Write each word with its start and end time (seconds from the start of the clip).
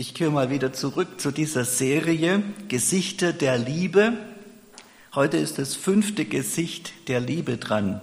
Ich 0.00 0.14
kehre 0.14 0.30
mal 0.30 0.48
wieder 0.48 0.72
zurück 0.72 1.20
zu 1.20 1.32
dieser 1.32 1.64
Serie 1.64 2.44
Gesichter 2.68 3.32
der 3.32 3.58
Liebe. 3.58 4.12
Heute 5.12 5.38
ist 5.38 5.58
das 5.58 5.74
fünfte 5.74 6.24
Gesicht 6.24 6.92
der 7.08 7.18
Liebe 7.18 7.56
dran, 7.56 8.00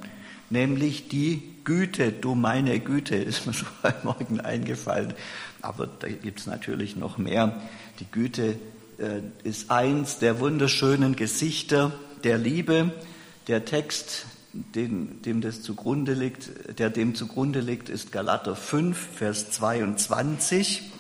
nämlich 0.49 1.07
die 1.07 1.41
Güte, 1.63 2.11
du 2.11 2.35
meine 2.35 2.81
Güte, 2.81 3.15
ist 3.15 3.47
mir 3.47 3.53
so 3.53 3.65
heute 3.81 4.05
Morgen 4.05 4.41
eingefallen. 4.41 5.13
Aber 5.61 5.87
da 5.87 6.09
gibt 6.09 6.41
es 6.41 6.47
natürlich 6.47 6.97
noch 6.97 7.17
mehr. 7.17 7.61
Die 8.01 8.11
Güte 8.11 8.57
äh, 8.97 9.21
ist 9.47 9.71
eins 9.71 10.19
der 10.19 10.41
wunderschönen 10.41 11.15
Gesichter 11.15 11.93
der 12.25 12.37
Liebe. 12.37 12.91
Der 13.47 13.63
Text, 13.63 14.25
den, 14.51 15.21
dem 15.21 15.39
das 15.39 15.61
zugrunde 15.61 16.13
liegt, 16.13 16.77
der 16.77 16.89
dem 16.89 17.15
zugrunde 17.15 17.61
liegt, 17.61 17.87
ist 17.87 18.11
Galater 18.11 18.57
5, 18.57 18.97
Vers 19.15 19.51
22. 19.51 20.91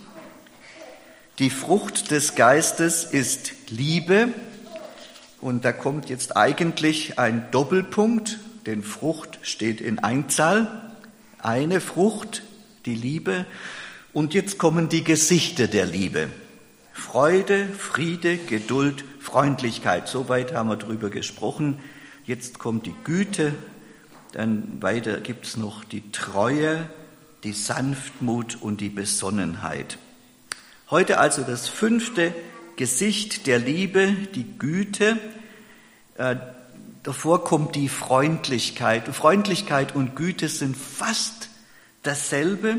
Die 1.39 1.49
Frucht 1.49 2.11
des 2.11 2.35
Geistes 2.35 3.03
ist 3.03 3.51
Liebe. 3.69 4.29
Und 5.41 5.65
da 5.65 5.73
kommt 5.73 6.09
jetzt 6.09 6.37
eigentlich 6.37 7.19
ein 7.19 7.51
Doppelpunkt, 7.51 8.39
denn 8.65 8.83
Frucht 8.83 9.39
steht 9.41 9.81
in 9.81 9.99
Einzahl. 9.99 10.93
Eine 11.39 11.81
Frucht, 11.81 12.43
die 12.85 12.95
Liebe. 12.95 13.45
Und 14.13 14.33
jetzt 14.33 14.57
kommen 14.57 14.87
die 14.87 15.03
Gesichter 15.03 15.67
der 15.67 15.85
Liebe. 15.85 16.29
Freude, 16.93 17.67
Friede, 17.67 18.37
Geduld, 18.37 19.03
Freundlichkeit. 19.19 20.07
Soweit 20.07 20.53
haben 20.53 20.69
wir 20.69 20.77
drüber 20.77 21.09
gesprochen. 21.09 21.79
Jetzt 22.25 22.59
kommt 22.59 22.85
die 22.85 22.95
Güte. 23.03 23.53
Dann 24.31 24.81
weiter 24.81 25.19
gibt 25.19 25.47
es 25.47 25.57
noch 25.57 25.83
die 25.83 26.11
Treue, 26.13 26.89
die 27.43 27.51
Sanftmut 27.51 28.57
und 28.61 28.79
die 28.79 28.89
Besonnenheit. 28.89 29.97
Heute 30.91 31.17
also 31.17 31.41
das 31.41 31.67
fünfte 31.67 32.31
Gesicht 32.75 33.47
der 33.47 33.57
Liebe, 33.57 34.11
die 34.35 34.43
Güte. 34.59 35.17
Äh, 36.15 36.35
davor 37.01 37.43
kommt 37.43 37.73
die 37.75 37.89
Freundlichkeit. 37.89 39.07
Freundlichkeit 39.07 39.95
und 39.95 40.15
Güte 40.15 40.47
sind 40.47 40.77
fast 40.77 41.49
dasselbe. 42.03 42.77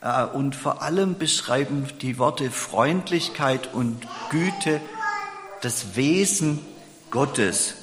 Äh, 0.00 0.22
und 0.22 0.54
vor 0.54 0.82
allem 0.82 1.18
beschreiben 1.18 1.88
die 2.00 2.16
Worte 2.16 2.52
Freundlichkeit 2.52 3.74
und 3.74 4.06
Güte 4.30 4.80
das 5.62 5.96
Wesen 5.96 6.60
Gottes. 7.10 7.74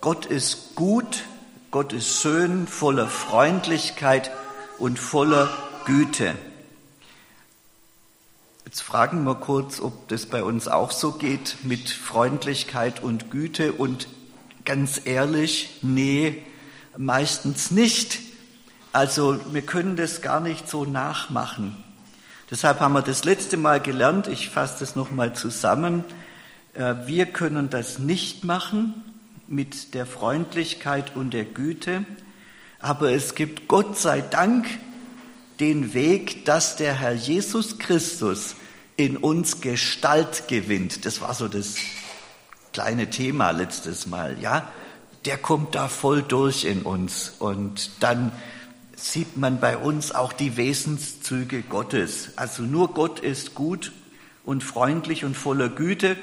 Gott 0.00 0.24
ist 0.26 0.76
gut, 0.76 1.24
Gott 1.72 1.92
ist 1.92 2.20
schön, 2.20 2.68
voller 2.68 3.08
Freundlichkeit 3.08 4.30
und 4.78 5.00
voller 5.00 5.50
Güte. 5.84 6.36
Jetzt 8.72 8.84
fragen 8.84 9.24
wir 9.24 9.34
kurz, 9.34 9.80
ob 9.80 10.08
das 10.08 10.24
bei 10.24 10.42
uns 10.42 10.66
auch 10.66 10.92
so 10.92 11.12
geht 11.12 11.58
mit 11.62 11.90
Freundlichkeit 11.90 13.02
und 13.02 13.30
Güte. 13.30 13.74
Und 13.74 14.08
ganz 14.64 15.02
ehrlich, 15.04 15.80
nee, 15.82 16.42
meistens 16.96 17.70
nicht. 17.70 18.20
Also 18.90 19.38
wir 19.52 19.60
können 19.60 19.96
das 19.96 20.22
gar 20.22 20.40
nicht 20.40 20.70
so 20.70 20.86
nachmachen. 20.86 21.76
Deshalb 22.50 22.80
haben 22.80 22.94
wir 22.94 23.02
das 23.02 23.24
letzte 23.24 23.58
Mal 23.58 23.78
gelernt, 23.78 24.26
ich 24.26 24.48
fasse 24.48 24.76
das 24.80 24.96
nochmal 24.96 25.34
zusammen, 25.34 26.02
äh, 26.72 26.94
wir 27.04 27.26
können 27.26 27.68
das 27.68 27.98
nicht 27.98 28.42
machen 28.42 28.94
mit 29.48 29.92
der 29.92 30.06
Freundlichkeit 30.06 31.14
und 31.14 31.34
der 31.34 31.44
Güte, 31.44 32.06
aber 32.78 33.12
es 33.12 33.34
gibt 33.34 33.68
Gott 33.68 33.98
sei 33.98 34.22
Dank 34.22 34.66
den 35.60 35.92
Weg, 35.92 36.46
dass 36.46 36.76
der 36.76 36.94
Herr 36.94 37.12
Jesus 37.12 37.78
Christus 37.78 38.56
in 39.04 39.16
uns 39.16 39.60
Gestalt 39.60 40.46
gewinnt. 40.46 41.04
Das 41.04 41.20
war 41.20 41.34
so 41.34 41.48
das 41.48 41.74
kleine 42.72 43.10
Thema 43.10 43.50
letztes 43.50 44.06
Mal, 44.06 44.36
ja. 44.40 44.70
Der 45.24 45.38
kommt 45.38 45.74
da 45.74 45.88
voll 45.88 46.22
durch 46.22 46.64
in 46.64 46.82
uns 46.82 47.34
und 47.38 47.90
dann 48.00 48.32
sieht 48.96 49.36
man 49.36 49.60
bei 49.60 49.76
uns 49.76 50.12
auch 50.12 50.32
die 50.32 50.56
Wesenszüge 50.56 51.62
Gottes. 51.62 52.30
Also 52.36 52.62
nur 52.62 52.94
Gott 52.94 53.20
ist 53.20 53.54
gut 53.54 53.92
und 54.44 54.62
freundlich 54.62 55.24
und 55.24 55.36
voller 55.36 55.68
Güte, 55.68 56.16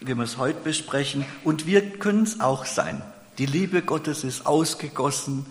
wie 0.00 0.16
wir 0.16 0.24
es 0.24 0.36
heute 0.36 0.60
besprechen, 0.60 1.24
und 1.44 1.66
wir 1.66 1.98
können 1.98 2.24
es 2.24 2.40
auch 2.40 2.64
sein. 2.64 3.02
Die 3.38 3.46
Liebe 3.46 3.82
Gottes 3.82 4.24
ist 4.24 4.46
ausgegossen, 4.46 5.46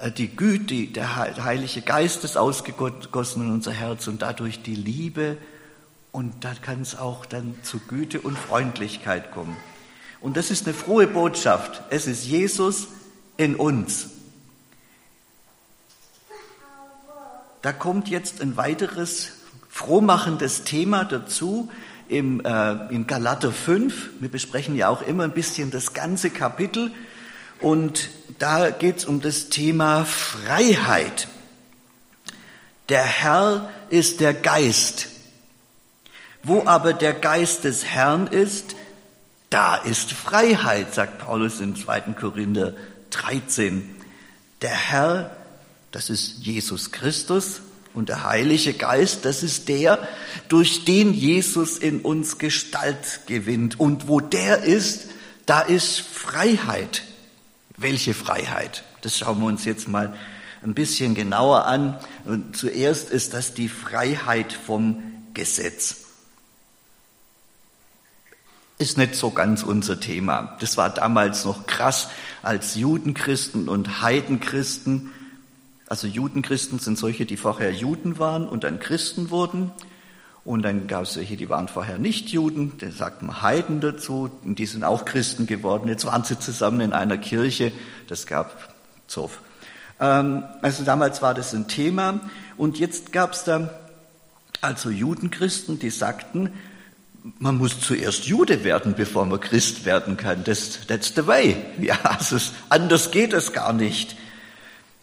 äh, 0.00 0.10
die 0.10 0.34
Güte, 0.34 0.86
der 0.88 1.16
Heilige 1.16 1.82
Geist 1.82 2.24
ist 2.24 2.36
ausgegossen 2.36 3.42
in 3.42 3.50
unser 3.52 3.72
Herz 3.72 4.06
und 4.06 4.22
dadurch 4.22 4.62
die 4.62 4.76
Liebe 4.76 5.38
und 6.12 6.44
da 6.44 6.52
kann 6.54 6.82
es 6.82 6.96
auch 6.96 7.24
dann 7.24 7.54
zu 7.62 7.80
Güte 7.80 8.20
und 8.20 8.38
Freundlichkeit 8.38 9.32
kommen. 9.32 9.56
Und 10.20 10.36
das 10.36 10.50
ist 10.50 10.66
eine 10.66 10.74
frohe 10.74 11.06
Botschaft. 11.06 11.82
Es 11.90 12.06
ist 12.06 12.26
Jesus 12.26 12.88
in 13.38 13.56
uns. 13.56 14.10
Da 17.62 17.72
kommt 17.72 18.08
jetzt 18.08 18.40
ein 18.40 18.56
weiteres 18.56 19.32
frohmachendes 19.68 20.64
Thema 20.64 21.04
dazu 21.04 21.70
im, 22.08 22.44
äh, 22.44 22.94
in 22.94 23.06
Galater 23.06 23.50
5. 23.50 24.10
Wir 24.20 24.28
besprechen 24.28 24.76
ja 24.76 24.88
auch 24.88 25.02
immer 25.02 25.24
ein 25.24 25.32
bisschen 25.32 25.70
das 25.70 25.94
ganze 25.94 26.30
Kapitel. 26.30 26.92
Und 27.58 28.10
da 28.38 28.70
geht 28.70 28.98
es 28.98 29.04
um 29.06 29.20
das 29.20 29.48
Thema 29.48 30.04
Freiheit. 30.04 31.28
Der 32.88 33.04
Herr 33.04 33.70
ist 33.88 34.20
der 34.20 34.34
Geist. 34.34 35.11
Wo 36.44 36.64
aber 36.66 36.92
der 36.92 37.14
Geist 37.14 37.64
des 37.64 37.84
Herrn 37.84 38.26
ist, 38.26 38.74
da 39.50 39.76
ist 39.76 40.12
Freiheit, 40.12 40.92
sagt 40.94 41.18
Paulus 41.18 41.60
in 41.60 41.76
2. 41.76 42.00
Korinther 42.18 42.74
13. 43.10 43.94
Der 44.60 44.70
Herr, 44.70 45.36
das 45.92 46.10
ist 46.10 46.38
Jesus 46.38 46.90
Christus 46.90 47.60
und 47.94 48.08
der 48.08 48.24
Heilige 48.24 48.72
Geist, 48.72 49.24
das 49.24 49.42
ist 49.42 49.68
der, 49.68 50.08
durch 50.48 50.84
den 50.84 51.14
Jesus 51.14 51.78
in 51.78 52.00
uns 52.00 52.38
Gestalt 52.38 53.20
gewinnt. 53.26 53.78
Und 53.78 54.08
wo 54.08 54.20
der 54.20 54.62
ist, 54.62 55.10
da 55.46 55.60
ist 55.60 56.00
Freiheit. 56.00 57.02
Welche 57.76 58.14
Freiheit? 58.14 58.82
Das 59.02 59.18
schauen 59.18 59.40
wir 59.40 59.46
uns 59.46 59.64
jetzt 59.64 59.86
mal 59.86 60.16
ein 60.62 60.74
bisschen 60.74 61.14
genauer 61.14 61.66
an. 61.66 61.98
Und 62.24 62.56
zuerst 62.56 63.10
ist 63.10 63.34
das 63.34 63.54
die 63.54 63.68
Freiheit 63.68 64.52
vom 64.52 65.02
Gesetz 65.34 66.01
ist 68.78 68.98
nicht 68.98 69.14
so 69.14 69.30
ganz 69.30 69.62
unser 69.62 70.00
Thema. 70.00 70.56
Das 70.60 70.76
war 70.76 70.90
damals 70.90 71.44
noch 71.44 71.66
krass, 71.66 72.08
als 72.42 72.74
Judenchristen 72.74 73.68
und 73.68 74.02
Heidenchristen, 74.02 75.12
also 75.92 76.06
Judenchristen 76.06 76.78
sind 76.78 76.98
solche, 76.98 77.26
die 77.26 77.36
vorher 77.36 77.70
Juden 77.70 78.18
waren 78.18 78.48
und 78.48 78.64
dann 78.64 78.80
Christen 78.80 79.28
wurden. 79.28 79.72
Und 80.44 80.62
dann 80.62 80.86
gab 80.86 81.02
es 81.02 81.16
welche, 81.16 81.36
die 81.36 81.50
waren 81.50 81.68
vorher 81.68 81.98
nicht 81.98 82.30
Juden, 82.30 82.72
da 82.78 82.90
sagt 82.90 83.22
man 83.22 83.42
Heiden 83.42 83.80
dazu, 83.80 84.30
und 84.42 84.58
die 84.58 84.66
sind 84.66 84.84
auch 84.84 85.04
Christen 85.04 85.46
geworden. 85.46 85.88
Jetzt 85.88 86.04
waren 86.04 86.24
sie 86.24 86.38
zusammen 86.38 86.80
in 86.80 86.92
einer 86.92 87.18
Kirche, 87.18 87.72
das 88.08 88.26
gab 88.26 88.74
Zoff. 89.06 89.40
Ähm, 90.00 90.42
also 90.62 90.82
damals 90.82 91.22
war 91.22 91.34
das 91.34 91.54
ein 91.54 91.68
Thema. 91.68 92.20
Und 92.56 92.78
jetzt 92.78 93.12
gab 93.12 93.34
es 93.34 93.44
da 93.44 93.70
also 94.62 94.90
Judenchristen, 94.90 95.78
die 95.78 95.90
sagten, 95.90 96.52
man 97.38 97.56
muss 97.56 97.80
zuerst 97.80 98.26
Jude 98.26 98.64
werden, 98.64 98.94
bevor 98.94 99.24
man 99.26 99.40
Christ 99.40 99.84
werden 99.84 100.16
kann. 100.16 100.44
Das, 100.44 100.86
that's 100.86 101.12
the 101.14 101.26
way. 101.26 101.56
Ja, 101.80 101.98
also 102.02 102.36
anders 102.68 103.10
geht 103.10 103.32
es 103.32 103.52
gar 103.52 103.72
nicht. 103.72 104.16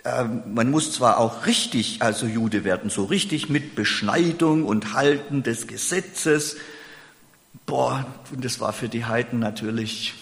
Ähm, 0.06 0.44
man 0.54 0.72
muss 0.72 0.94
zwar 0.94 1.18
auch 1.18 1.46
richtig, 1.46 2.02
also 2.02 2.26
Jude 2.26 2.64
werden, 2.64 2.90
so 2.90 3.06
richtig 3.06 3.50
mit 3.50 3.76
Beschneidung 3.76 4.66
und 4.66 4.94
Halten 4.94 5.44
des 5.44 5.68
Gesetzes. 5.68 6.58
Boah, 7.66 8.06
und 8.34 8.44
das 8.44 8.60
war 8.60 8.74
für 8.74 8.90
die 8.90 9.06
Heiden 9.06 9.40
natürlich 9.40 10.14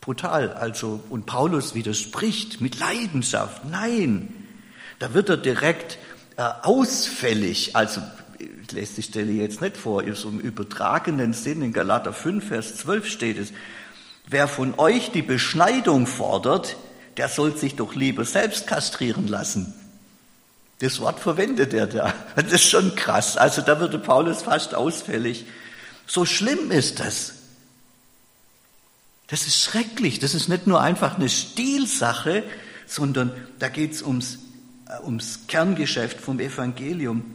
brutal. 0.00 0.52
Also, 0.52 1.00
und 1.10 1.26
Paulus 1.26 1.74
widerspricht 1.74 2.60
mit 2.60 2.78
Leidenschaft. 2.78 3.64
Nein, 3.64 4.32
da 4.98 5.14
wird 5.14 5.28
er 5.28 5.36
direkt 5.36 5.98
äh, 6.36 6.42
ausfällig. 6.62 7.76
Also 7.76 8.02
ich 8.40 8.72
lese 8.72 8.94
die 8.96 9.02
Stelle 9.02 9.32
jetzt 9.32 9.60
nicht 9.60 9.76
vor, 9.76 10.02
so 10.14 10.28
im 10.28 10.40
übertragenen 10.40 11.32
Sinn, 11.32 11.62
in 11.62 11.72
Galater 11.72 12.12
5, 12.12 12.46
Vers 12.46 12.76
12 12.76 13.06
steht 13.06 13.38
es, 13.38 13.52
wer 14.26 14.48
von 14.48 14.78
euch 14.78 15.10
die 15.10 15.22
Beschneidung 15.22 16.06
fordert, 16.06 16.76
der 17.16 17.28
soll 17.28 17.56
sich 17.56 17.76
doch 17.76 17.94
lieber 17.94 18.24
selbst 18.24 18.66
kastrieren 18.66 19.28
lassen. 19.28 19.74
Das 20.78 20.98
Wort 21.00 21.20
verwendet 21.20 21.74
er 21.74 21.86
da. 21.86 22.14
Das 22.36 22.52
ist 22.52 22.70
schon 22.70 22.94
krass. 22.96 23.36
Also 23.36 23.60
da 23.60 23.80
würde 23.80 23.98
Paulus 23.98 24.42
fast 24.42 24.74
ausfällig. 24.74 25.44
So 26.06 26.24
schlimm 26.24 26.70
ist 26.70 27.00
das. 27.00 27.34
Das 29.26 29.46
ist 29.46 29.60
schrecklich. 29.60 30.18
Das 30.18 30.34
ist 30.34 30.48
nicht 30.48 30.66
nur 30.66 30.80
einfach 30.80 31.16
eine 31.16 31.28
Stilsache, 31.28 32.42
sondern 32.86 33.32
da 33.58 33.68
geht 33.68 33.92
es 33.92 34.02
ums, 34.02 34.38
äh, 34.88 35.04
ums 35.04 35.40
Kerngeschäft 35.46 36.18
vom 36.18 36.40
Evangelium. 36.40 37.34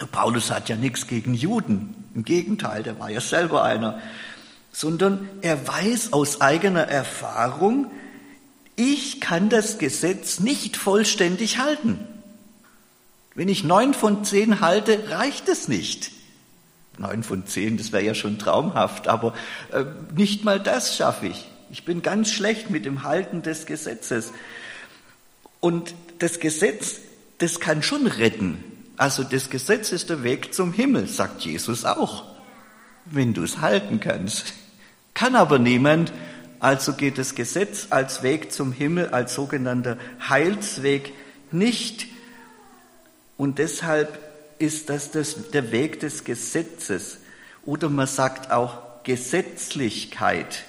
Der 0.00 0.06
Paulus 0.06 0.50
hat 0.50 0.68
ja 0.68 0.76
nichts 0.76 1.06
gegen 1.06 1.34
Juden. 1.34 1.94
Im 2.14 2.24
Gegenteil, 2.24 2.82
der 2.82 2.98
war 2.98 3.10
ja 3.10 3.20
selber 3.20 3.62
einer. 3.62 4.00
Sondern 4.72 5.28
er 5.42 5.66
weiß 5.66 6.12
aus 6.12 6.40
eigener 6.40 6.82
Erfahrung, 6.82 7.90
ich 8.76 9.20
kann 9.20 9.50
das 9.50 9.78
Gesetz 9.78 10.40
nicht 10.40 10.76
vollständig 10.76 11.58
halten. 11.58 12.00
Wenn 13.34 13.48
ich 13.48 13.62
neun 13.62 13.94
von 13.94 14.24
zehn 14.24 14.60
halte, 14.60 15.10
reicht 15.10 15.48
es 15.48 15.68
nicht. 15.68 16.12
Neun 16.98 17.22
von 17.22 17.46
zehn, 17.46 17.76
das 17.76 17.92
wäre 17.92 18.04
ja 18.04 18.14
schon 18.14 18.38
traumhaft, 18.38 19.06
aber 19.06 19.34
äh, 19.72 19.84
nicht 20.14 20.44
mal 20.44 20.60
das 20.60 20.96
schaffe 20.96 21.26
ich. 21.26 21.48
Ich 21.70 21.84
bin 21.84 22.02
ganz 22.02 22.30
schlecht 22.30 22.70
mit 22.70 22.84
dem 22.84 23.02
Halten 23.02 23.42
des 23.42 23.66
Gesetzes. 23.66 24.32
Und 25.60 25.94
das 26.18 26.40
Gesetz, 26.40 27.00
das 27.38 27.60
kann 27.60 27.82
schon 27.82 28.06
retten. 28.06 28.64
Also 29.00 29.24
das 29.24 29.48
Gesetz 29.48 29.92
ist 29.92 30.10
der 30.10 30.24
Weg 30.24 30.52
zum 30.52 30.74
Himmel, 30.74 31.08
sagt 31.08 31.40
Jesus 31.40 31.86
auch, 31.86 32.22
wenn 33.06 33.32
du 33.32 33.42
es 33.42 33.62
halten 33.62 33.98
kannst. 33.98 34.52
Kann 35.14 35.36
aber 35.36 35.58
niemand, 35.58 36.12
also 36.58 36.92
geht 36.92 37.16
das 37.16 37.34
Gesetz 37.34 37.86
als 37.88 38.22
Weg 38.22 38.52
zum 38.52 38.72
Himmel, 38.72 39.08
als 39.08 39.34
sogenannter 39.34 39.96
Heilsweg 40.28 41.14
nicht. 41.50 42.08
Und 43.38 43.58
deshalb 43.58 44.18
ist 44.58 44.90
das, 44.90 45.10
das 45.10 45.48
der 45.50 45.72
Weg 45.72 46.00
des 46.00 46.24
Gesetzes. 46.24 47.20
Oder 47.64 47.88
man 47.88 48.06
sagt 48.06 48.50
auch 48.50 49.02
Gesetzlichkeit. 49.04 50.64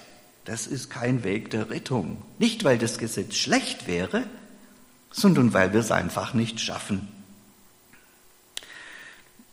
Das 0.46 0.68
ist 0.68 0.90
kein 0.90 1.26
Weg 1.26 1.50
der 1.50 1.70
Rettung. 1.70 2.22
Nicht, 2.40 2.64
weil 2.64 2.78
das 2.78 2.98
Gesetz 2.98 3.36
schlecht 3.36 3.88
wäre, 3.88 4.24
sondern 5.12 5.54
weil 5.54 5.74
wir 5.74 5.82
es 5.82 5.92
einfach 5.92 6.34
nicht 6.34 6.62
schaffen. 6.62 7.21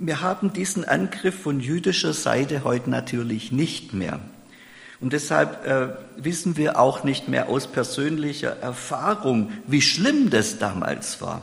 Wir 0.00 0.21
haben 0.21 0.53
diesen 0.53 0.85
Angriff 0.85 1.43
von 1.43 1.59
jüdischer 1.59 2.12
Seite 2.12 2.62
heute 2.62 2.89
natürlich 2.89 3.50
nicht 3.50 3.95
mehr. 3.95 4.21
Und 5.00 5.12
deshalb 5.12 5.67
äh, 5.67 5.89
wissen 6.17 6.56
wir 6.56 6.79
auch 6.79 7.03
nicht 7.03 7.29
mehr 7.29 7.49
aus 7.49 7.67
persönlicher 7.67 8.61
Erfahrung, 8.61 9.53
wie 9.67 9.83
schlimm 9.83 10.31
das 10.31 10.59
damals 10.59 11.21
war. 11.21 11.43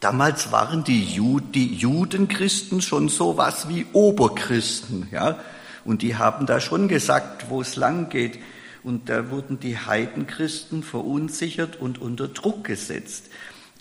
Damals 0.00 0.52
waren 0.52 0.84
die, 0.84 1.02
Jud 1.02 1.54
die 1.54 1.74
Judenchristen 1.74 2.82
schon 2.82 3.08
so 3.08 3.38
was 3.38 3.68
wie 3.68 3.86
Oberchristen, 3.92 5.08
ja. 5.10 5.38
Und 5.86 6.02
die 6.02 6.16
haben 6.16 6.44
da 6.44 6.60
schon 6.60 6.88
gesagt, 6.88 7.48
wo 7.48 7.62
es 7.62 7.76
lang 7.76 8.10
geht. 8.10 8.38
Und 8.82 9.08
da 9.08 9.30
wurden 9.30 9.58
die 9.58 9.78
Heidenchristen 9.78 10.82
verunsichert 10.82 11.76
und 11.76 11.98
unter 12.00 12.28
Druck 12.28 12.64
gesetzt. 12.64 13.29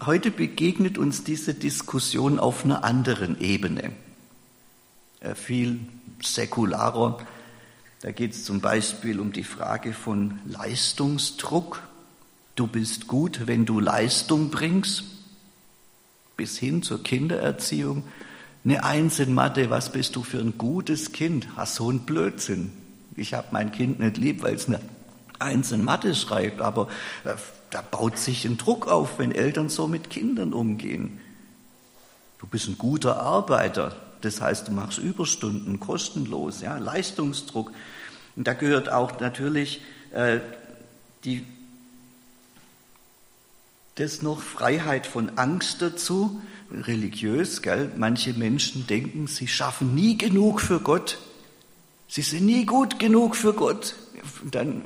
Heute 0.06 0.32
begegnet 0.32 0.98
uns 0.98 1.26
diese 1.26 1.54
Diskussion 1.54 2.40
auf 2.40 2.64
einer 2.64 2.86
anderen 2.86 3.40
Ebene, 3.42 3.92
äh, 5.20 5.36
viel 5.36 5.82
säkularer, 6.24 7.20
da 8.02 8.12
geht 8.12 8.32
es 8.32 8.46
zum 8.46 8.62
Beispiel 8.62 9.20
um 9.20 9.34
die 9.34 9.44
Frage 9.44 9.92
von 9.92 10.40
Leistungsdruck. 10.46 11.84
Du 12.56 12.66
bist 12.66 13.08
gut, 13.08 13.46
wenn 13.46 13.66
du 13.66 13.82
Leistung 13.82 14.52
bringst, 14.52 15.04
bis 16.38 16.58
hin 16.58 16.82
zur 16.82 17.04
Kindererziehung. 17.04 18.06
Eine 18.64 18.86
Eins 18.86 19.20
in 19.20 19.34
Mathe, 19.34 19.70
was 19.70 19.92
bist 19.92 20.16
du 20.16 20.24
für 20.24 20.40
ein 20.40 20.58
gutes 20.58 21.12
Kind? 21.12 21.58
Hast 21.58 21.76
so 21.76 21.92
ein 21.92 22.06
Blödsinn. 22.06 22.72
Ich 23.18 23.34
habe 23.34 23.48
mein 23.52 23.74
Kind 23.74 24.00
nicht 24.00 24.16
lieb, 24.16 24.44
weil 24.44 24.56
es 24.56 24.68
eine 24.68 24.80
Eins 25.40 25.72
in 25.72 25.84
Mathe 25.84 26.14
schreibt, 26.16 26.62
aber 26.62 26.88
äh, 27.24 27.36
da 27.70 27.82
baut 27.82 28.18
sich 28.18 28.46
ein 28.46 28.58
Druck 28.58 28.88
auf, 28.88 29.20
wenn 29.20 29.32
Eltern 29.32 29.70
so 29.70 29.88
mit 29.88 30.10
Kindern 30.10 30.54
umgehen. 30.54 31.20
Du 32.40 32.48
bist 32.48 32.68
ein 32.68 32.78
guter 32.78 33.20
Arbeiter, 33.22 33.96
das 34.22 34.42
heißt, 34.42 34.68
du 34.68 34.72
machst 34.72 34.98
Überstunden 34.98 35.80
kostenlos, 35.80 36.62
ja, 36.62 36.78
Leistungsdruck. 36.78 37.72
Und 38.36 38.48
da 38.48 38.54
gehört 38.54 38.92
auch 38.92 39.20
natürlich 39.20 39.82
äh, 40.14 40.40
die, 41.24 41.46
das 43.96 44.22
noch 44.22 44.42
Freiheit 44.42 45.06
von 45.06 45.38
Angst 45.38 45.82
dazu, 45.82 46.42
religiös, 46.72 47.62
gell? 47.62 47.92
Manche 47.98 48.34
Menschen 48.34 48.88
denken, 48.88 49.28
sie 49.28 49.48
schaffen 49.48 49.96
nie 49.96 50.18
genug 50.18 50.62
für 50.62 50.80
Gott. 50.80 51.18
Sie 52.08 52.22
sind 52.22 52.46
nie 52.46 52.66
gut 52.66 53.00
genug 53.00 53.36
für 53.36 53.54
Gott. 53.54 53.96
Und 54.44 54.56
dann, 54.56 54.84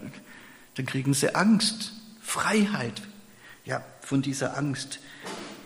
dann 0.76 0.86
kriegen 0.86 1.14
sie 1.14 1.36
Angst, 1.36 1.94
Freiheit, 2.22 3.02
ja, 3.66 3.84
von 4.02 4.22
dieser 4.22 4.58
Angst. 4.58 5.00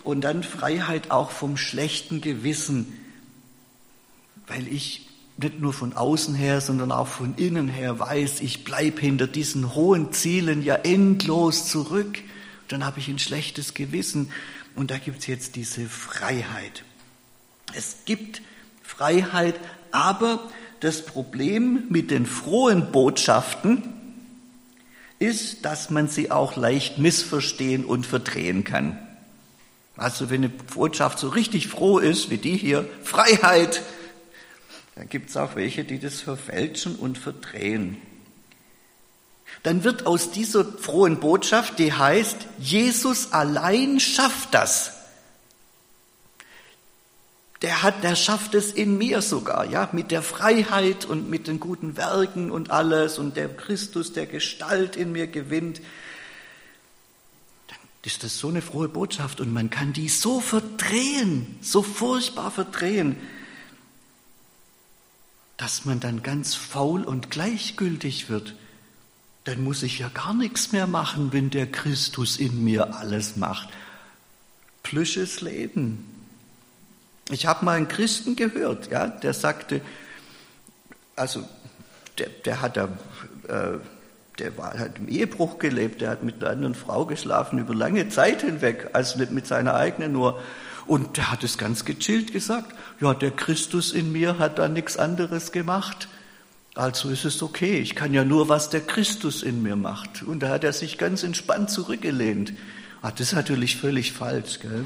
Und 0.03 0.21
dann 0.21 0.43
Freiheit 0.43 1.11
auch 1.11 1.31
vom 1.31 1.57
schlechten 1.57 2.21
Gewissen 2.21 2.93
weil 4.47 4.67
ich 4.67 5.07
nicht 5.37 5.59
nur 5.59 5.73
von 5.73 5.93
außen 5.93 6.33
her, 6.33 6.61
sondern 6.61 6.91
auch 6.91 7.07
von 7.07 7.35
innen 7.35 7.67
her 7.67 7.99
weiß, 7.99 8.41
ich 8.41 8.63
bleibe 8.63 9.01
hinter 9.01 9.27
diesen 9.27 9.75
hohen 9.75 10.11
Zielen 10.11 10.63
ja 10.63 10.75
endlos 10.75 11.67
zurück. 11.67 12.17
Dann 12.69 12.83
habe 12.83 12.99
ich 12.99 13.07
ein 13.07 13.19
schlechtes 13.19 13.73
Gewissen 13.73 14.31
und 14.75 14.89
da 14.89 14.97
gibt 14.97 15.19
es 15.19 15.27
jetzt 15.27 15.55
diese 15.55 15.87
Freiheit. 15.87 16.83
Es 17.73 17.97
gibt 18.05 18.41
Freiheit, 18.81 19.55
aber 19.91 20.39
das 20.79 21.05
Problem 21.05 21.83
mit 21.89 22.09
den 22.09 22.25
frohen 22.25 22.91
Botschaften 22.91 23.93
ist, 25.19 25.65
dass 25.65 25.89
man 25.89 26.07
sie 26.07 26.31
auch 26.31 26.55
leicht 26.55 26.97
missverstehen 26.97 27.85
und 27.85 28.05
verdrehen 28.05 28.63
kann. 28.63 28.99
Also 29.95 30.29
wenn 30.29 30.43
eine 30.43 30.49
Botschaft 30.49 31.17
so 31.17 31.29
richtig 31.29 31.67
froh 31.67 31.97
ist, 31.97 32.29
wie 32.29 32.37
die 32.37 32.55
hier, 32.55 32.87
Freiheit, 33.03 33.81
dann 34.95 35.09
gibt 35.09 35.29
es 35.29 35.37
auch 35.37 35.55
welche, 35.55 35.83
die 35.83 35.99
das 35.99 36.21
verfälschen 36.21 36.95
und 36.95 37.17
verdrehen. 37.17 37.97
Dann 39.63 39.83
wird 39.83 40.05
aus 40.05 40.31
dieser 40.31 40.63
frohen 40.63 41.19
Botschaft, 41.19 41.79
die 41.79 41.93
heißt, 41.93 42.37
Jesus 42.59 43.33
allein 43.33 43.99
schafft 43.99 44.53
das. 44.53 44.96
Der 47.61 47.81
hat, 47.81 48.03
der 48.03 48.15
schafft 48.15 48.53
es 48.53 48.71
in 48.71 48.97
mir 48.97 49.21
sogar, 49.21 49.65
ja, 49.65 49.89
mit 49.91 50.11
der 50.11 50.21
Freiheit 50.21 51.05
und 51.05 51.29
mit 51.29 51.47
den 51.47 51.59
guten 51.59 51.97
Werken 51.97 52.51
und 52.51 52.69
alles 52.69 53.17
und 53.17 53.35
der 53.35 53.49
Christus, 53.49 54.13
der 54.13 54.27
Gestalt 54.27 54.95
in 54.95 55.11
mir 55.11 55.27
gewinnt. 55.27 55.81
Dann 57.67 57.77
ist 58.03 58.23
das 58.23 58.37
so 58.37 58.49
eine 58.49 58.61
frohe 58.61 58.89
Botschaft 58.89 59.41
und 59.41 59.51
man 59.51 59.69
kann 59.71 59.93
die 59.93 60.09
so 60.09 60.39
verdrehen, 60.39 61.57
so 61.61 61.81
furchtbar 61.81 62.51
verdrehen 62.51 63.15
dass 65.57 65.85
man 65.85 65.99
dann 65.99 66.21
ganz 66.21 66.53
faul 66.53 67.03
und 67.03 67.31
gleichgültig 67.31 68.29
wird, 68.29 68.55
dann 69.43 69.63
muss 69.63 69.81
ich 69.81 69.99
ja 69.99 70.09
gar 70.09 70.33
nichts 70.33 70.71
mehr 70.71 70.87
machen, 70.87 71.33
wenn 71.33 71.49
der 71.49 71.69
Christus 71.69 72.37
in 72.37 72.63
mir 72.63 72.95
alles 72.95 73.37
macht. 73.37 73.69
Plüsches 74.83 75.41
Leben. 75.41 76.05
Ich 77.29 77.45
habe 77.45 77.65
mal 77.65 77.77
einen 77.77 77.87
Christen 77.87 78.35
gehört, 78.35 78.89
ja, 78.89 79.07
der 79.07 79.33
sagte, 79.33 79.81
also 81.15 81.43
der, 82.17 82.29
der 82.45 82.61
hat 82.61 82.77
da, 82.77 82.85
äh, 83.47 83.79
der 84.39 84.57
war, 84.57 84.77
hat 84.77 84.97
im 84.97 85.09
Ehebruch 85.09 85.59
gelebt, 85.59 86.01
der 86.01 86.11
hat 86.11 86.23
mit 86.23 86.41
einer 86.41 86.51
anderen 86.51 86.75
Frau 86.75 87.05
geschlafen 87.05 87.59
über 87.59 87.75
lange 87.75 88.07
Zeit 88.09 88.41
hinweg, 88.41 88.89
also 88.93 89.19
nicht 89.19 89.31
mit 89.31 89.47
seiner 89.47 89.73
eigenen 89.73 90.13
nur. 90.13 90.41
Und 90.85 91.17
der 91.17 91.31
hat 91.31 91.43
es 91.43 91.57
ganz 91.57 91.83
gechillt 91.83 92.31
gesagt, 92.31 92.73
ja, 93.01 93.13
der 93.13 93.31
Christus 93.31 93.91
in 93.91 94.13
mir 94.13 94.39
hat 94.39 94.57
da 94.57 94.69
nichts 94.69 94.95
anderes 94.95 95.51
gemacht. 95.51 96.07
Also 96.75 97.09
ist 97.09 97.25
es 97.25 97.41
okay, 97.41 97.79
ich 97.79 97.95
kann 97.95 98.13
ja 98.13 98.23
nur, 98.23 98.47
was 98.47 98.69
der 98.69 98.81
Christus 98.81 99.43
in 99.43 99.63
mir 99.63 99.75
macht. 99.75 100.23
Und 100.23 100.41
da 100.43 100.49
hat 100.49 100.63
er 100.63 100.71
sich 100.71 100.97
ganz 100.97 101.23
entspannt 101.23 101.71
zurückgelehnt. 101.71 102.53
Ah, 103.01 103.11
das 103.11 103.29
ist 103.29 103.33
natürlich 103.33 103.75
völlig 103.75 104.13
falsch. 104.13 104.59
Gell? 104.59 104.85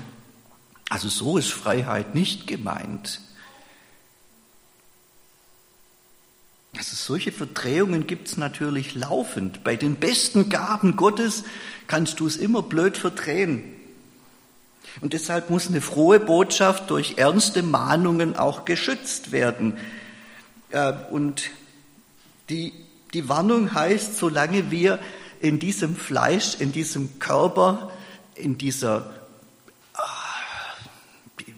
Also 0.92 1.08
so 1.08 1.38
ist 1.38 1.54
Freiheit 1.54 2.16
nicht 2.16 2.48
gemeint. 2.48 3.22
Also 6.78 6.98
solche 6.98 7.32
Verdrehungen 7.32 8.08
gibt 8.08 8.28
es 8.28 8.36
natürlich 8.36 8.94
laufend. 8.94 9.64
Bei 9.64 9.78
den 9.78 9.96
besten 9.96 10.50
Gaben 10.50 10.98
Gottes 10.98 11.46
kannst 11.88 12.20
du 12.20 12.28
es 12.28 12.36
immer 12.36 12.62
blöd 12.62 12.98
verdrehen. 12.98 13.64
Und 15.00 15.14
deshalb 15.14 15.50
muss 15.50 15.70
eine 15.70 15.80
frohe 15.80 16.20
Botschaft 16.20 16.90
durch 16.90 17.18
ernste 17.18 17.64
Mahnungen 17.64 18.36
auch 18.36 18.66
geschützt 18.66 19.32
werden. 19.32 19.78
Äh, 20.72 20.92
und 21.10 21.52
die, 22.50 22.74
die 23.14 23.30
Warnung 23.30 23.74
heißt, 23.74 24.18
solange 24.18 24.72
wir 24.72 25.00
in 25.40 25.58
diesem 25.58 25.96
Fleisch, 25.96 26.56
in 26.60 26.74
diesem 26.74 27.18
Körper, 27.20 27.94
in 28.36 28.58
dieser, 28.58 29.21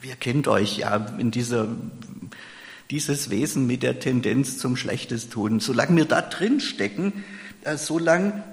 ihr 0.04 0.16
kennt 0.16 0.48
euch 0.48 0.78
ja, 0.78 0.96
in 1.18 1.32
dieser, 1.32 1.68
dieses 2.92 3.30
Wesen 3.30 3.68
mit 3.68 3.84
der 3.84 4.00
Tendenz 4.00 4.58
zum 4.58 4.76
Schlechtes 4.76 5.30
tun, 5.30 5.60
solange 5.60 5.96
wir 5.96 6.06
da 6.06 6.22
drin 6.22 6.60
stecken, 6.60 7.24
äh, 7.64 7.78
solange 7.78 8.44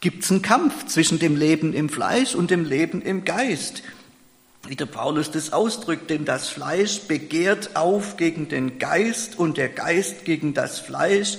gibt 0.00 0.24
es 0.24 0.30
einen 0.30 0.42
Kampf 0.42 0.86
zwischen 0.86 1.18
dem 1.18 1.36
Leben 1.36 1.72
im 1.72 1.88
Fleisch 1.88 2.34
und 2.34 2.50
dem 2.50 2.64
Leben 2.64 3.02
im 3.02 3.24
Geist. 3.24 3.82
wie 4.66 4.76
der 4.76 4.86
Paulus 4.86 5.30
das 5.30 5.52
ausdrückt, 5.52 6.08
denn 6.08 6.24
das 6.24 6.48
Fleisch 6.48 7.00
begehrt 7.00 7.76
auf 7.76 8.16
gegen 8.16 8.48
den 8.48 8.78
Geist 8.78 9.38
und 9.38 9.58
der 9.58 9.68
Geist 9.68 10.24
gegen 10.24 10.54
das 10.54 10.78
Fleisch. 10.78 11.36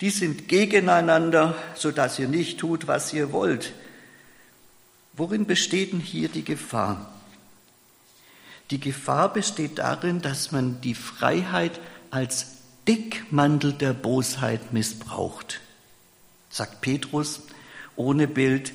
Die 0.00 0.10
sind 0.10 0.46
gegeneinander, 0.46 1.56
so 1.74 1.90
dass 1.90 2.20
ihr 2.20 2.28
nicht 2.28 2.60
tut, 2.60 2.86
was 2.86 3.12
ihr 3.12 3.32
wollt. 3.32 3.72
Worin 5.14 5.44
besteht 5.44 5.92
denn 5.92 5.98
hier 5.98 6.28
die 6.28 6.44
Gefahr? 6.44 7.17
Die 8.70 8.80
Gefahr 8.80 9.32
besteht 9.32 9.78
darin, 9.78 10.20
dass 10.20 10.52
man 10.52 10.80
die 10.80 10.94
Freiheit 10.94 11.80
als 12.10 12.58
Deckmantel 12.86 13.72
der 13.72 13.92
Bosheit 13.92 14.72
missbraucht, 14.72 15.60
sagt 16.50 16.80
Petrus 16.80 17.42
ohne 17.96 18.28
Bild, 18.28 18.72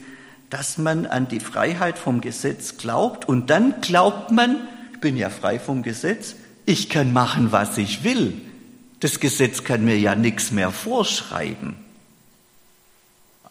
dass 0.50 0.78
man 0.78 1.06
an 1.06 1.28
die 1.28 1.40
Freiheit 1.40 1.98
vom 1.98 2.22
Gesetz 2.22 2.78
glaubt 2.78 3.28
und 3.28 3.50
dann 3.50 3.82
glaubt 3.82 4.32
man, 4.32 4.68
ich 4.94 5.00
bin 5.00 5.18
ja 5.18 5.30
frei 5.30 5.60
vom 5.60 5.82
Gesetz, 5.82 6.36
ich 6.66 6.90
kann 6.90 7.12
machen, 7.12 7.52
was 7.52 7.78
ich 7.78 8.04
will. 8.04 8.40
Das 9.00 9.20
Gesetz 9.20 9.64
kann 9.64 9.84
mir 9.84 9.98
ja 9.98 10.16
nichts 10.16 10.52
mehr 10.52 10.72
vorschreiben. 10.72 11.76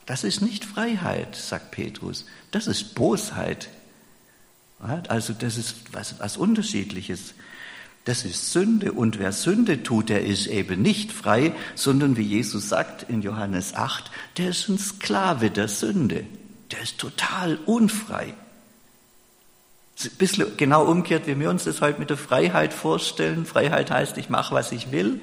Das 0.07 0.25
ist 0.25 0.43
nicht 0.43 0.65
Freiheit, 0.65 1.37
sagt 1.37 1.73
Petrus, 1.73 2.27
das 2.51 2.67
ist 2.67 2.95
Bosheit. 2.95 3.69
Also 4.83 5.33
das 5.33 5.57
ist 5.57 5.77
was, 5.93 6.19
was 6.19 6.37
Unterschiedliches. 6.37 7.35
Das 8.05 8.25
ist 8.25 8.53
Sünde 8.53 8.93
und 8.93 9.21
wer 9.21 9.31
Sünde 9.31 9.85
tut, 9.85 10.09
der 10.09 10.25
ist 10.25 10.49
eben 10.49 10.83
nicht 10.83 11.13
frei, 11.13 11.55
sondern 11.77 12.17
wie 12.17 12.23
Jesus 12.23 12.69
sagt 12.69 13.09
in 13.09 13.23
Johannes 13.23 13.75
8, 13.75 14.11
der 14.39 14.49
ist 14.49 14.69
ein 14.69 14.79
Sklave 14.79 15.51
der 15.51 15.69
Sünde 15.69 16.27
der 16.73 16.83
ist 16.83 16.99
total 16.99 17.59
unfrei. 17.67 18.35
Ein 20.03 20.11
bisschen 20.19 20.57
genau 20.57 20.85
umgekehrt, 20.85 21.27
wie 21.27 21.39
wir 21.39 21.51
uns 21.51 21.65
das 21.65 21.81
heute 21.81 22.01
mit 22.01 22.11
der 22.11 22.17
Freiheit 22.17 22.73
vorstellen. 22.73 23.47
Freiheit 23.47 23.91
heißt, 23.91 24.17
ich 24.19 24.31
mache, 24.31 24.55
was 24.55 24.73
ich 24.73 24.91
will. 24.91 25.21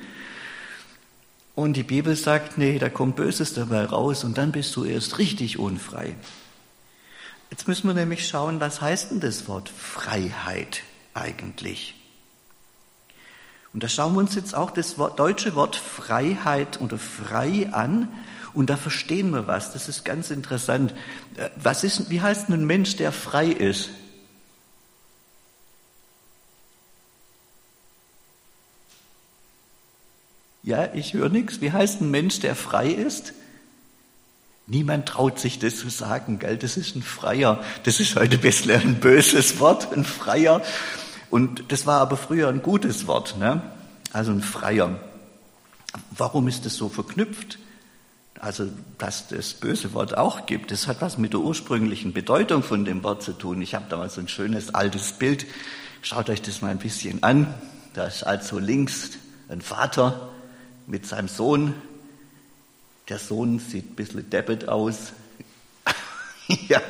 Und 1.56 1.74
die 1.74 1.84
Bibel 1.84 2.16
sagt, 2.16 2.58
nee, 2.58 2.80
da 2.80 2.88
kommt 2.88 3.18
Böses 3.18 3.54
dabei 3.54 3.84
raus 3.84 4.24
und 4.24 4.38
dann 4.38 4.54
bist 4.54 4.76
du 4.76 4.86
erst 4.86 5.18
richtig 5.18 5.60
unfrei. 5.60 6.16
Jetzt 7.50 7.68
müssen 7.68 7.88
wir 7.88 7.94
nämlich 7.94 8.28
schauen, 8.28 8.60
was 8.60 8.82
heißt 8.82 9.12
denn 9.12 9.20
das 9.20 9.48
Wort 9.48 9.70
Freiheit 9.70 10.84
eigentlich? 11.14 11.96
Und 13.74 13.84
da 13.84 13.88
schauen 13.88 14.14
wir 14.14 14.20
uns 14.20 14.36
jetzt 14.36 14.56
auch 14.56 14.72
das 14.72 14.96
deutsche 14.96 15.56
Wort 15.56 15.76
Freiheit 15.76 16.82
oder 16.82 16.98
frei 16.98 17.70
an 17.72 18.08
und 18.54 18.70
da 18.70 18.78
verstehen 18.78 19.30
wir 19.32 19.48
was. 19.48 19.74
Das 19.74 19.88
ist 19.90 20.04
ganz 20.04 20.32
interessant. 20.32 20.94
Äh, 21.36 21.50
was 21.56 21.84
ist, 21.84 22.10
wie 22.10 22.22
heißt 22.22 22.50
ein 22.50 22.66
Mensch, 22.66 22.96
der 22.96 23.12
frei 23.12 23.48
ist? 23.48 23.90
Ja, 30.64 30.94
ich 30.94 31.14
höre 31.14 31.30
nichts. 31.30 31.62
Wie 31.62 31.72
heißt 31.72 32.02
ein 32.02 32.12
Mensch, 32.12 32.40
der 32.40 32.56
frei 32.56 32.90
ist? 32.90 33.34
Niemand 34.70 35.08
traut 35.08 35.40
sich 35.40 35.58
das 35.58 35.78
zu 35.78 35.90
sagen, 35.90 36.38
gell? 36.38 36.56
Das 36.56 36.78
ist 36.78 36.96
ein 36.96 37.02
Freier. 37.02 37.60
Das 37.84 38.00
ist 38.00 38.16
heute 38.16 38.36
ein 38.36 38.42
bisschen 38.42 38.80
ein 38.80 39.00
böses 39.00 39.60
Wort, 39.60 39.92
ein 39.92 40.06
Freier. 40.06 40.62
Und 41.32 41.72
das 41.72 41.88
war 41.88 42.00
aber 42.02 42.18
früher 42.18 42.50
ein 42.50 42.62
gutes 42.62 43.08
Wort, 43.08 43.38
ne? 43.40 43.64
Also 44.14 44.32
ein 44.32 44.44
Freier. 44.44 45.00
Warum 46.12 46.48
ist 46.48 46.66
das 46.66 46.76
so 46.76 46.88
verknüpft? 46.88 47.58
Also, 48.40 48.68
dass 49.00 49.28
das 49.28 49.56
böse 49.56 49.94
Wort 49.94 50.16
auch 50.16 50.46
gibt, 50.46 50.72
das 50.72 50.88
hat 50.88 51.02
was 51.02 51.18
mit 51.18 51.34
der 51.34 51.42
ursprünglichen 51.42 52.14
Bedeutung 52.14 52.62
von 52.62 52.86
dem 52.86 53.04
Wort 53.04 53.24
zu 53.24 53.34
tun. 53.34 53.62
Ich 53.62 53.76
habe 53.76 53.86
da 53.90 53.98
mal 53.98 54.10
so 54.10 54.22
ein 54.22 54.28
schönes 54.28 54.74
altes 54.74 55.14
Bild. 55.14 55.48
Schaut 56.04 56.30
euch 56.30 56.42
das 56.44 56.62
mal 56.62 56.70
ein 56.70 56.78
bisschen 56.78 57.24
an. 57.24 57.54
Da 57.96 58.06
ist 58.06 58.24
also 58.24 58.60
links 58.60 59.12
ein 59.50 59.62
Vater 59.62 60.30
mit 60.86 61.08
seinem 61.08 61.28
Sohn. 61.28 61.74
Der 63.10 63.18
Sohn 63.18 63.58
sieht 63.58 63.92
ein 63.92 63.96
bisschen 63.96 64.30
deppet 64.30 64.70
aus. 64.70 65.14
ja, 66.68 66.82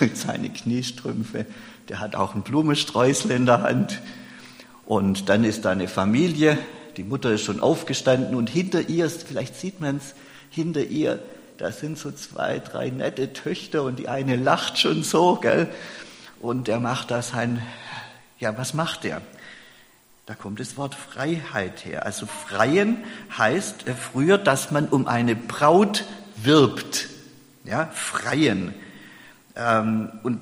mit 0.00 0.16
seinen 0.16 0.52
Kniestrümpfe. 0.54 1.44
Der 1.90 2.00
hat 2.00 2.16
auch 2.16 2.32
einen 2.32 2.42
Blumensträußel 2.42 3.30
in 3.30 3.44
der 3.44 3.62
Hand. 3.62 4.00
Und 4.86 5.28
dann 5.28 5.44
ist 5.44 5.66
da 5.66 5.70
eine 5.70 5.86
Familie. 5.86 6.58
Die 6.96 7.04
Mutter 7.04 7.30
ist 7.32 7.44
schon 7.44 7.60
aufgestanden 7.60 8.34
und 8.34 8.48
hinter 8.50 8.88
ihr, 8.88 9.08
vielleicht 9.08 9.54
sieht 9.54 9.80
man 9.80 9.98
es, 9.98 10.14
hinter 10.50 10.82
ihr, 10.82 11.22
da 11.58 11.70
sind 11.70 11.98
so 11.98 12.10
zwei, 12.10 12.58
drei 12.58 12.88
nette 12.88 13.32
Töchter 13.32 13.84
und 13.84 13.98
die 13.98 14.08
eine 14.08 14.36
lacht 14.36 14.78
schon 14.78 15.02
so, 15.02 15.36
gell? 15.36 15.68
Und 16.40 16.68
er 16.68 16.80
macht 16.80 17.10
da 17.10 17.22
sein, 17.22 17.62
ja, 18.38 18.56
was 18.56 18.72
macht 18.74 19.04
er? 19.04 19.20
Da 20.30 20.36
kommt 20.36 20.60
das 20.60 20.76
Wort 20.76 20.94
Freiheit 20.94 21.84
her. 21.84 22.06
Also 22.06 22.24
freien 22.24 22.98
heißt 23.36 23.88
äh, 23.88 23.94
früher, 23.94 24.38
dass 24.38 24.70
man 24.70 24.86
um 24.86 25.08
eine 25.08 25.34
Braut 25.34 26.04
wirbt. 26.36 27.08
Ja, 27.64 27.86
freien. 27.86 28.72
Ähm, 29.56 30.08
und 30.22 30.38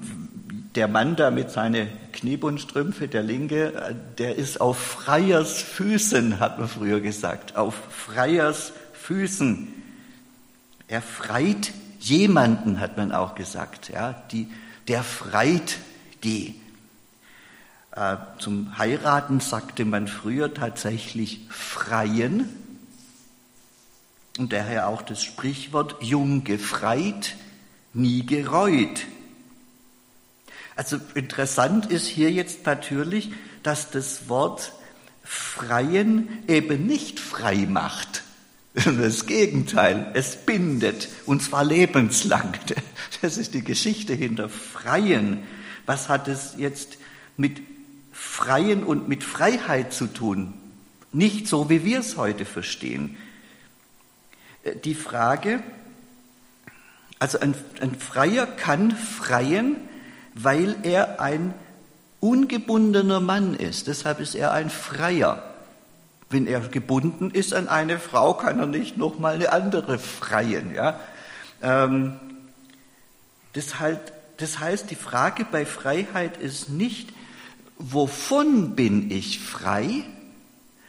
der 0.74 0.88
Mann 0.88 1.16
da 1.16 1.30
mit 1.30 1.50
seinen 1.50 1.88
Kniebundstrümpfe, 2.12 3.08
der 3.08 3.22
Linke, 3.22 3.72
äh, 3.72 3.94
der 4.18 4.36
ist 4.36 4.60
auf 4.60 4.76
Freiers 4.76 5.62
Füßen, 5.62 6.38
hat 6.38 6.58
man 6.58 6.68
früher 6.68 7.00
gesagt. 7.00 7.56
Auf 7.56 7.74
Freiers 7.88 8.74
Füßen. 8.92 9.68
Er 10.86 11.00
freit 11.00 11.72
jemanden, 11.98 12.78
hat 12.78 12.98
man 12.98 13.10
auch 13.10 13.34
gesagt. 13.34 13.88
Ja, 13.88 14.22
die, 14.32 14.48
der 14.86 15.02
freit 15.02 15.78
die. 16.24 16.60
Äh, 17.98 18.16
zum 18.38 18.78
Heiraten 18.78 19.40
sagte 19.40 19.84
man 19.84 20.06
früher 20.06 20.54
tatsächlich 20.54 21.40
freien. 21.48 22.48
Und 24.38 24.52
daher 24.52 24.86
auch 24.86 25.02
das 25.02 25.24
Sprichwort 25.24 25.96
jung 26.00 26.44
gefreit, 26.44 27.34
nie 27.92 28.24
gereut. 28.24 29.06
Also 30.76 31.00
interessant 31.14 31.86
ist 31.86 32.06
hier 32.06 32.30
jetzt 32.30 32.66
natürlich, 32.66 33.32
dass 33.64 33.90
das 33.90 34.28
Wort 34.28 34.72
freien 35.24 36.28
eben 36.46 36.86
nicht 36.86 37.18
frei 37.18 37.66
macht, 37.68 38.22
Das 38.74 39.26
Gegenteil, 39.26 40.12
es 40.14 40.36
bindet, 40.36 41.08
und 41.26 41.42
zwar 41.42 41.64
lebenslang. 41.64 42.54
Das 43.22 43.38
ist 43.38 43.54
die 43.54 43.64
Geschichte 43.64 44.14
hinter 44.14 44.48
Freien. 44.48 45.42
Was 45.86 46.08
hat 46.08 46.28
es 46.28 46.54
jetzt 46.56 46.98
mit 47.36 47.60
Freien 48.38 48.84
und 48.84 49.08
mit 49.08 49.24
Freiheit 49.24 49.92
zu 49.92 50.06
tun? 50.06 50.54
Nicht 51.10 51.48
so, 51.48 51.68
wie 51.70 51.84
wir 51.84 51.98
es 51.98 52.16
heute 52.16 52.44
verstehen. 52.44 53.16
Äh, 54.62 54.76
die 54.76 54.94
Frage, 54.94 55.60
also 57.18 57.40
ein, 57.40 57.56
ein 57.80 57.96
Freier 57.96 58.46
kann 58.46 58.92
freien, 58.92 59.74
weil 60.34 60.76
er 60.84 61.20
ein 61.20 61.52
ungebundener 62.20 63.18
Mann 63.18 63.56
ist. 63.56 63.88
Deshalb 63.88 64.20
ist 64.20 64.36
er 64.36 64.52
ein 64.52 64.70
Freier. 64.70 65.42
Wenn 66.30 66.46
er 66.46 66.60
gebunden 66.60 67.32
ist 67.32 67.52
an 67.54 67.66
eine 67.66 67.98
Frau, 67.98 68.34
kann 68.34 68.60
er 68.60 68.66
nicht 68.66 68.96
noch 68.96 69.18
mal 69.18 69.34
eine 69.34 69.50
andere 69.50 69.98
freien. 69.98 70.72
Ja? 70.72 71.00
Ähm, 71.60 72.20
das, 73.54 73.80
halt, 73.80 74.00
das 74.36 74.60
heißt, 74.60 74.92
die 74.92 74.94
Frage 74.94 75.44
bei 75.44 75.66
Freiheit 75.66 76.36
ist 76.36 76.68
nicht, 76.68 77.17
wovon 77.78 78.76
bin 78.76 79.10
ich 79.10 79.40
frei, 79.40 80.04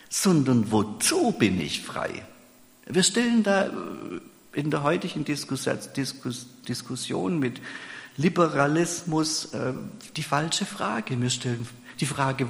sondern 0.10 0.72
wozu 0.72 1.32
bin 1.32 1.62
ich 1.62 1.82
frei? 1.82 2.26
Wir 2.86 3.04
stellen 3.04 3.44
da 3.44 3.68
äh, 3.68 3.72
in 4.54 4.72
der 4.72 4.84
heutigen 4.84 5.24
Diskussion 5.24 7.40
mit 7.40 7.62
Liberalismus 8.18 9.54
äh, 9.54 9.74
die 10.18 10.24
falsche 10.24 10.66
Frage. 10.66 11.22
Wir 11.22 11.30
stellen 11.30 11.66
die 12.00 12.06
Frage, 12.06 12.48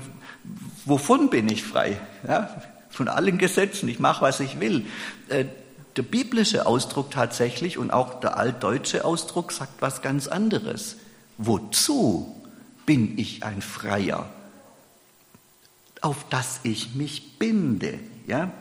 wovon 0.85 1.29
bin 1.29 1.49
ich 1.49 1.63
frei? 1.63 1.99
Ja? 2.27 2.49
von 2.89 3.07
allen 3.07 3.37
Gesetzen, 3.37 3.87
ich 3.87 3.99
mache, 3.99 4.21
was 4.21 4.39
ich 4.39 4.59
will. 4.59 4.85
Äh, 5.29 5.45
der 5.95 6.03
biblische 6.03 6.65
Ausdruck 6.65 7.11
tatsächlich 7.11 7.77
und 7.77 7.91
auch 7.91 8.19
der 8.19 8.37
altdeutsche 8.37 9.05
Ausdruck 9.05 9.51
sagt 9.51 9.81
was 9.81 10.01
ganz 10.01 10.27
anderes. 10.27 10.97
Wozu 11.37 12.38
bin 12.89 13.19
ich 13.19 13.43
ein 13.43 13.61
Freier? 13.61 14.27
Auf 16.01 16.25
das 16.31 16.61
ich 16.63 16.95
mich 16.95 17.37
binde, 17.37 17.99
ja? 18.25 18.51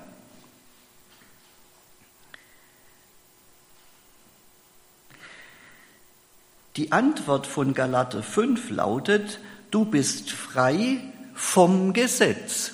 Die 6.77 6.93
Antwort 6.93 7.47
von 7.47 7.73
Galater 7.73 8.23
5 8.23 8.69
lautet, 8.69 9.41
du 9.71 9.87
bist 9.87 10.31
frei 10.31 10.99
vom 11.35 11.95
Gesetz 11.95 12.73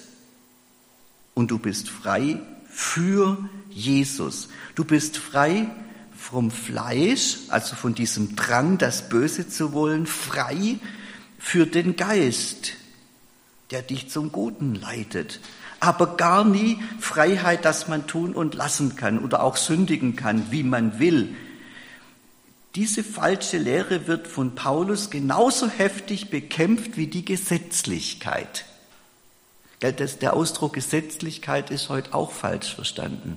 und 1.34 1.52
du 1.52 1.60
bist 1.60 1.88
frei 1.88 2.40
für 2.68 3.48
Jesus. 3.70 4.48
Du 4.74 4.84
bist 4.84 5.18
frei 5.18 5.68
vom 6.18 6.50
Fleisch, 6.50 7.36
also 7.46 7.76
von 7.76 7.94
diesem 7.94 8.34
Drang, 8.34 8.76
das 8.76 9.08
Böse 9.08 9.48
zu 9.48 9.72
wollen, 9.72 10.06
frei 10.06 10.80
für 11.44 11.66
den 11.66 11.94
Geist, 11.94 12.72
der 13.70 13.82
dich 13.82 14.08
zum 14.08 14.32
Guten 14.32 14.74
leitet, 14.74 15.40
aber 15.78 16.16
gar 16.16 16.42
nie 16.42 16.78
Freiheit, 16.98 17.66
dass 17.66 17.86
man 17.86 18.06
tun 18.06 18.34
und 18.34 18.54
lassen 18.54 18.96
kann 18.96 19.18
oder 19.18 19.42
auch 19.42 19.58
sündigen 19.58 20.16
kann, 20.16 20.50
wie 20.50 20.62
man 20.62 20.98
will. 20.98 21.36
Diese 22.74 23.04
falsche 23.04 23.58
Lehre 23.58 24.06
wird 24.06 24.26
von 24.26 24.54
Paulus 24.54 25.10
genauso 25.10 25.68
heftig 25.68 26.30
bekämpft 26.30 26.96
wie 26.96 27.08
die 27.08 27.26
Gesetzlichkeit. 27.26 28.64
Der 29.82 30.32
Ausdruck 30.32 30.72
Gesetzlichkeit 30.72 31.70
ist 31.70 31.90
heute 31.90 32.14
auch 32.14 32.32
falsch 32.32 32.74
verstanden. 32.74 33.36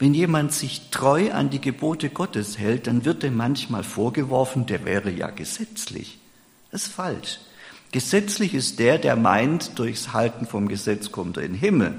Wenn 0.00 0.12
jemand 0.12 0.52
sich 0.52 0.90
treu 0.90 1.30
an 1.30 1.50
die 1.50 1.60
Gebote 1.60 2.10
Gottes 2.10 2.58
hält, 2.58 2.88
dann 2.88 3.04
wird 3.04 3.22
ihm 3.22 3.36
manchmal 3.36 3.84
vorgeworfen, 3.84 4.66
der 4.66 4.84
wäre 4.84 5.10
ja 5.10 5.30
gesetzlich. 5.30 6.18
Das 6.74 6.86
ist 6.88 6.92
falsch. 6.92 7.38
Gesetzlich 7.92 8.52
ist 8.52 8.80
der, 8.80 8.98
der 8.98 9.14
meint, 9.14 9.78
durchs 9.78 10.12
Halten 10.12 10.44
vom 10.44 10.66
Gesetz 10.66 11.12
kommt 11.12 11.36
er 11.36 11.44
in 11.44 11.52
den 11.52 11.60
Himmel. 11.60 11.94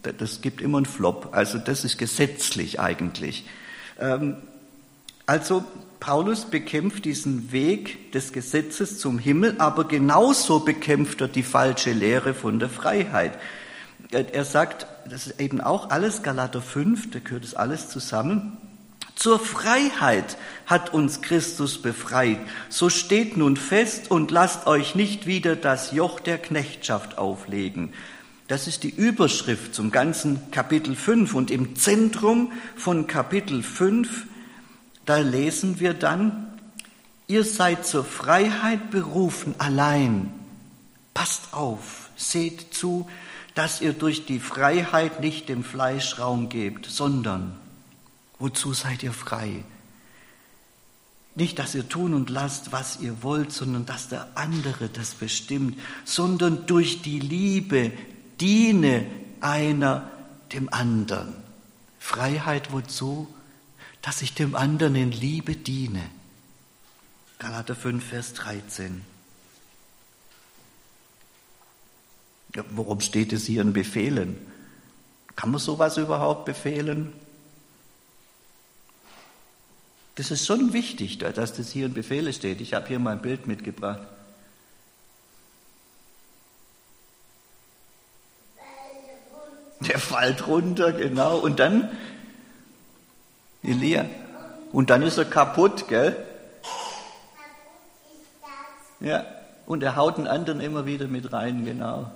Das 0.00 0.40
gibt 0.40 0.62
immer 0.62 0.78
einen 0.78 0.86
Flop. 0.86 1.28
Also 1.32 1.58
das 1.58 1.84
ist 1.84 1.98
gesetzlich 1.98 2.80
eigentlich. 2.80 3.44
Ähm, 4.00 4.36
also 5.26 5.64
Paulus 6.00 6.46
bekämpft 6.46 7.04
diesen 7.04 7.52
Weg 7.52 8.10
des 8.12 8.32
Gesetzes 8.32 8.98
zum 8.98 9.18
Himmel, 9.18 9.56
aber 9.58 9.86
genauso 9.86 10.60
bekämpft 10.60 11.20
er 11.20 11.28
die 11.28 11.42
falsche 11.42 11.92
Lehre 11.92 12.32
von 12.32 12.58
der 12.58 12.70
Freiheit. 12.70 13.38
Er 14.12 14.46
sagt, 14.46 14.86
das 15.10 15.26
ist 15.26 15.40
eben 15.42 15.60
auch 15.60 15.90
alles 15.90 16.22
Galater 16.22 16.62
5, 16.62 17.10
da 17.10 17.18
gehört 17.18 17.44
es 17.44 17.54
alles 17.54 17.90
zusammen. 17.90 18.56
Zur 19.14 19.38
Freiheit 19.38 20.36
hat 20.66 20.92
uns 20.92 21.22
Christus 21.22 21.80
befreit. 21.80 22.40
So 22.68 22.90
steht 22.90 23.36
nun 23.36 23.56
fest 23.56 24.10
und 24.10 24.30
lasst 24.30 24.66
euch 24.66 24.94
nicht 24.94 25.26
wieder 25.26 25.56
das 25.56 25.92
Joch 25.92 26.20
der 26.20 26.38
Knechtschaft 26.38 27.16
auflegen. 27.18 27.92
Das 28.48 28.66
ist 28.66 28.82
die 28.82 28.90
Überschrift 28.90 29.74
zum 29.74 29.90
ganzen 29.90 30.50
Kapitel 30.50 30.94
5. 30.94 31.34
Und 31.34 31.50
im 31.50 31.76
Zentrum 31.76 32.52
von 32.76 33.06
Kapitel 33.06 33.62
5, 33.62 34.26
da 35.06 35.18
lesen 35.18 35.80
wir 35.80 35.94
dann, 35.94 36.46
ihr 37.26 37.44
seid 37.44 37.86
zur 37.86 38.04
Freiheit 38.04 38.90
berufen 38.90 39.54
allein. 39.58 40.30
Passt 41.14 41.54
auf, 41.54 42.10
seht 42.16 42.74
zu, 42.74 43.08
dass 43.54 43.80
ihr 43.80 43.92
durch 43.92 44.26
die 44.26 44.40
Freiheit 44.40 45.20
nicht 45.20 45.48
dem 45.48 45.62
Fleisch 45.62 46.18
Raum 46.18 46.48
gebt, 46.48 46.86
sondern 46.86 47.56
Wozu 48.38 48.72
seid 48.72 49.02
ihr 49.02 49.12
frei? 49.12 49.64
Nicht, 51.36 51.58
dass 51.58 51.74
ihr 51.74 51.88
tun 51.88 52.14
und 52.14 52.30
lasst, 52.30 52.70
was 52.70 53.00
ihr 53.00 53.22
wollt, 53.22 53.52
sondern 53.52 53.86
dass 53.86 54.08
der 54.08 54.28
andere 54.36 54.88
das 54.88 55.14
bestimmt, 55.14 55.78
sondern 56.04 56.66
durch 56.66 57.02
die 57.02 57.18
Liebe 57.18 57.92
diene 58.40 59.06
einer 59.40 60.10
dem 60.52 60.72
anderen. 60.72 61.34
Freiheit 61.98 62.72
wozu? 62.72 63.28
Dass 64.00 64.22
ich 64.22 64.34
dem 64.34 64.54
anderen 64.54 64.94
in 64.94 65.10
Liebe 65.10 65.56
diene. 65.56 66.02
Galater 67.38 67.74
5, 67.74 68.04
Vers 68.04 68.34
13. 68.34 69.02
Ja, 72.54 72.64
worum 72.70 73.00
steht 73.00 73.32
es 73.32 73.46
hier 73.46 73.62
in 73.62 73.72
Befehlen? 73.72 74.36
Kann 75.34 75.50
man 75.50 75.60
sowas 75.60 75.96
überhaupt 75.96 76.44
befehlen? 76.44 77.12
Das 80.16 80.30
ist 80.30 80.46
schon 80.46 80.72
wichtig, 80.72 81.18
dass 81.18 81.54
das 81.54 81.70
hier 81.70 81.86
in 81.86 81.94
Befehle 81.94 82.32
steht. 82.32 82.60
Ich 82.60 82.74
habe 82.74 82.86
hier 82.86 82.98
mal 82.98 83.12
ein 83.12 83.22
Bild 83.22 83.46
mitgebracht. 83.46 84.00
Der 89.80 89.98
fällt 89.98 90.46
runter, 90.46 90.92
genau. 90.92 91.38
Und 91.38 91.58
dann, 91.58 91.90
Elia, 93.62 94.06
und 94.72 94.90
dann 94.90 95.02
ist 95.02 95.18
er 95.18 95.24
kaputt, 95.24 95.88
gell? 95.88 96.16
Ja, 99.00 99.26
und 99.66 99.82
er 99.82 99.96
haut 99.96 100.16
den 100.16 100.26
anderen 100.26 100.60
immer 100.60 100.86
wieder 100.86 101.06
mit 101.08 101.32
rein, 101.32 101.64
genau. 101.64 102.10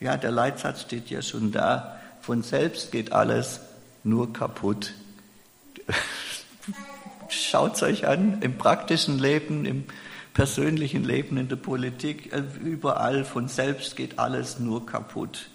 Ja, 0.00 0.16
der 0.16 0.30
Leitsatz 0.30 0.82
steht 0.82 1.10
ja 1.10 1.22
schon 1.22 1.52
da. 1.52 2.00
Von 2.22 2.42
selbst 2.42 2.90
geht 2.90 3.12
alles 3.12 3.60
nur 4.04 4.32
kaputt. 4.32 4.94
Schaut 7.28 7.76
es 7.76 7.82
euch 7.82 8.06
an, 8.06 8.42
im 8.42 8.58
praktischen 8.58 9.18
Leben, 9.18 9.64
im 9.64 9.84
persönlichen 10.34 11.04
Leben, 11.04 11.38
in 11.38 11.48
der 11.48 11.56
Politik, 11.56 12.32
äh, 12.32 12.42
überall 12.60 13.24
von 13.24 13.48
selbst 13.48 13.96
geht 13.96 14.18
alles 14.18 14.58
nur 14.58 14.84
kaputt. 14.84 15.48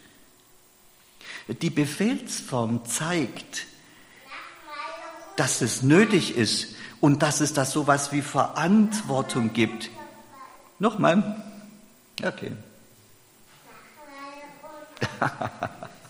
Die 1.48 1.70
Befehlsform 1.70 2.86
zeigt, 2.86 3.68
dass 5.36 5.62
es 5.62 5.84
nötig 5.84 6.36
ist 6.36 6.76
und 7.00 7.22
dass 7.22 7.42
es 7.42 7.54
da 7.54 7.66
sowas 7.66 8.12
wie 8.12 8.22
Verantwortung 8.22 9.54
gibt. 9.54 9.90
Nochmal? 10.80 11.44
Okay. 12.24 12.52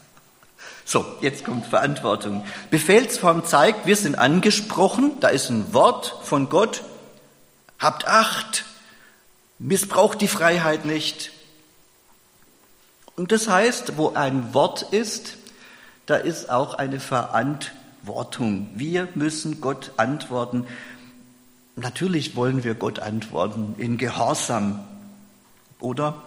So, 0.91 1.05
jetzt 1.21 1.45
kommt 1.45 1.67
Verantwortung. 1.67 2.43
Befehlsform 2.69 3.45
zeigt, 3.45 3.85
wir 3.85 3.95
sind 3.95 4.17
angesprochen, 4.17 5.13
da 5.21 5.29
ist 5.29 5.49
ein 5.49 5.73
Wort 5.73 6.17
von 6.23 6.49
Gott. 6.49 6.83
Habt 7.79 8.05
Acht, 8.09 8.65
missbraucht 9.57 10.19
die 10.19 10.27
Freiheit 10.27 10.83
nicht. 10.83 11.31
Und 13.15 13.31
das 13.31 13.47
heißt, 13.47 13.95
wo 13.95 14.15
ein 14.15 14.53
Wort 14.53 14.81
ist, 14.81 15.37
da 16.07 16.17
ist 16.17 16.49
auch 16.49 16.73
eine 16.73 16.99
Verantwortung. 16.99 18.67
Wir 18.75 19.07
müssen 19.15 19.61
Gott 19.61 19.93
antworten. 19.95 20.67
Natürlich 21.77 22.35
wollen 22.35 22.65
wir 22.65 22.75
Gott 22.75 22.99
antworten 22.99 23.75
in 23.77 23.97
Gehorsam, 23.97 24.85
oder? 25.79 26.21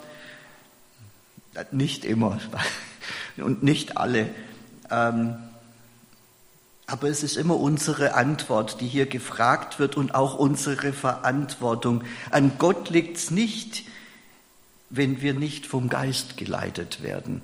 Nicht 1.70 2.07
immer 2.07 2.40
und 3.37 3.62
nicht 3.62 3.98
alle. 3.98 4.31
Ähm, 4.90 5.37
aber 6.87 7.09
es 7.09 7.23
ist 7.23 7.37
immer 7.37 7.59
unsere 7.59 8.14
Antwort, 8.14 8.81
die 8.81 8.87
hier 8.87 9.07
gefragt 9.07 9.79
wird 9.79 9.97
und 9.97 10.14
auch 10.14 10.35
unsere 10.35 10.92
Verantwortung. 10.92 12.05
An 12.31 12.53
Gott 12.59 12.90
liegt 12.90 13.16
es 13.16 13.31
nicht, 13.31 13.85
wenn 14.90 15.23
wir 15.23 15.35
nicht 15.35 15.66
vom 15.66 15.88
Geist 15.88 16.37
geleitet 16.37 17.03
werden. 17.03 17.40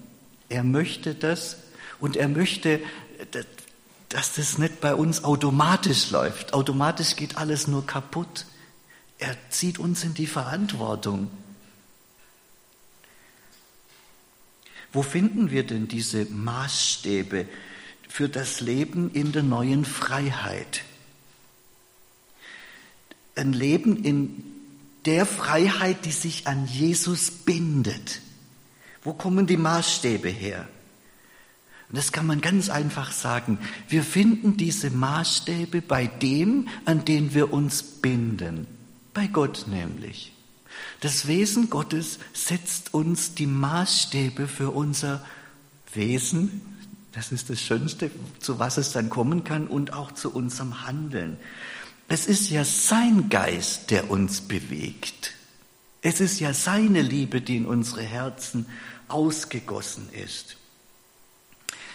Er 0.49 0.63
möchte 0.63 1.15
das 1.15 1.57
und 2.01 2.17
er 2.17 2.29
möchte, 2.29 2.81
dass 4.11 4.35
das 4.35 4.59
nicht 4.59 4.81
bei 4.81 4.95
uns 4.95 5.25
automatisch 5.25 6.11
läuft. 6.11 6.53
Automatisch 6.53 7.17
geht 7.17 7.39
alles 7.39 7.67
nur 7.67 7.87
kaputt. 7.87 8.47
Er 9.19 9.37
zieht 9.49 9.79
uns 9.79 10.05
in 10.05 10.15
die 10.15 10.27
Verantwortung. 10.27 11.31
Wo 14.93 15.03
finden 15.03 15.51
wir 15.51 15.65
denn 15.65 15.89
diese 15.89 16.25
Maßstäbe 16.25 17.47
für 18.09 18.29
das 18.29 18.61
Leben 18.61 19.11
in 19.13 19.33
der 19.33 19.43
neuen 19.43 19.85
Freiheit? 19.85 20.83
Ein 23.37 23.53
Leben 23.53 24.05
in 24.05 24.45
der 25.07 25.27
Freiheit, 25.27 26.05
die 26.05 26.13
sich 26.13 26.47
an 26.47 26.67
Jesus 26.67 27.31
bindet. 27.31 28.21
Wo 29.03 29.15
kommen 29.15 29.47
die 29.47 29.57
Maßstäbe 29.57 30.29
her? 30.29 30.69
Und 31.89 31.97
das 31.97 32.13
kann 32.13 32.27
man 32.27 32.41
ganz 32.41 32.69
einfach 32.69 33.11
sagen. 33.13 33.59
Wir 33.89 34.05
finden 34.05 34.57
diese 34.57 34.91
Maßstäbe 34.91 35.83
bei 35.83 36.07
dem, 36.07 36.69
an 36.85 37.05
den 37.05 37.35
wir 37.35 37.53
uns 37.53 37.83
binden. 37.83 38.67
Bei 39.15 39.27
Gott 39.27 39.67
nämlich. 39.69 40.33
Das 41.01 41.27
Wesen 41.27 41.71
Gottes 41.71 42.19
setzt 42.33 42.95
uns 42.95 43.35
die 43.35 43.47
Maßstäbe 43.47 44.49
für 44.49 44.71
unser 44.71 45.25
Wesen, 45.95 46.63
das 47.13 47.33
ist 47.33 47.51
das 47.51 47.61
Schönste, 47.61 48.11
zu 48.39 48.59
was 48.59 48.77
es 48.77 48.93
dann 48.93 49.11
kommen 49.11 49.43
kann 49.43 49.67
und 49.67 49.93
auch 49.93 50.13
zu 50.13 50.33
unserem 50.33 50.87
Handeln. 50.87 51.39
Es 52.09 52.27
ist 52.27 52.51
ja 52.51 52.65
sein 52.65 53.29
Geist, 53.29 53.91
der 53.91 54.11
uns 54.11 54.43
bewegt. 54.43 55.33
Es 56.03 56.21
ist 56.21 56.41
ja 56.41 56.55
seine 56.55 57.03
Liebe, 57.03 57.41
die 57.41 57.57
in 57.57 57.67
unsere 57.67 58.03
Herzen 58.03 58.67
ausgegossen 59.09 60.09
ist. 60.13 60.57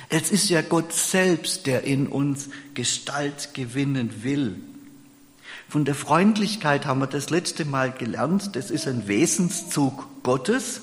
Es 0.10 0.32
ist 0.32 0.50
ja 0.50 0.62
Gott 0.62 0.93
selbst, 0.93 1.65
der 1.65 1.84
in 1.84 2.08
uns 2.08 2.50
Gestalt 2.74 3.54
gewinnen 3.54 4.24
will. 4.24 4.62
Von 5.67 5.86
der 5.86 5.95
Freundlichkeit 5.95 6.86
haben 6.86 6.99
wir 6.99 7.08
das 7.08 7.30
letzte 7.30 7.65
Mal 7.65 7.91
gelernt. 7.91 8.56
Das 8.56 8.71
ist 8.71 8.88
ein 8.88 9.08
Wesenszug 9.08 10.23
Gottes 10.23 10.82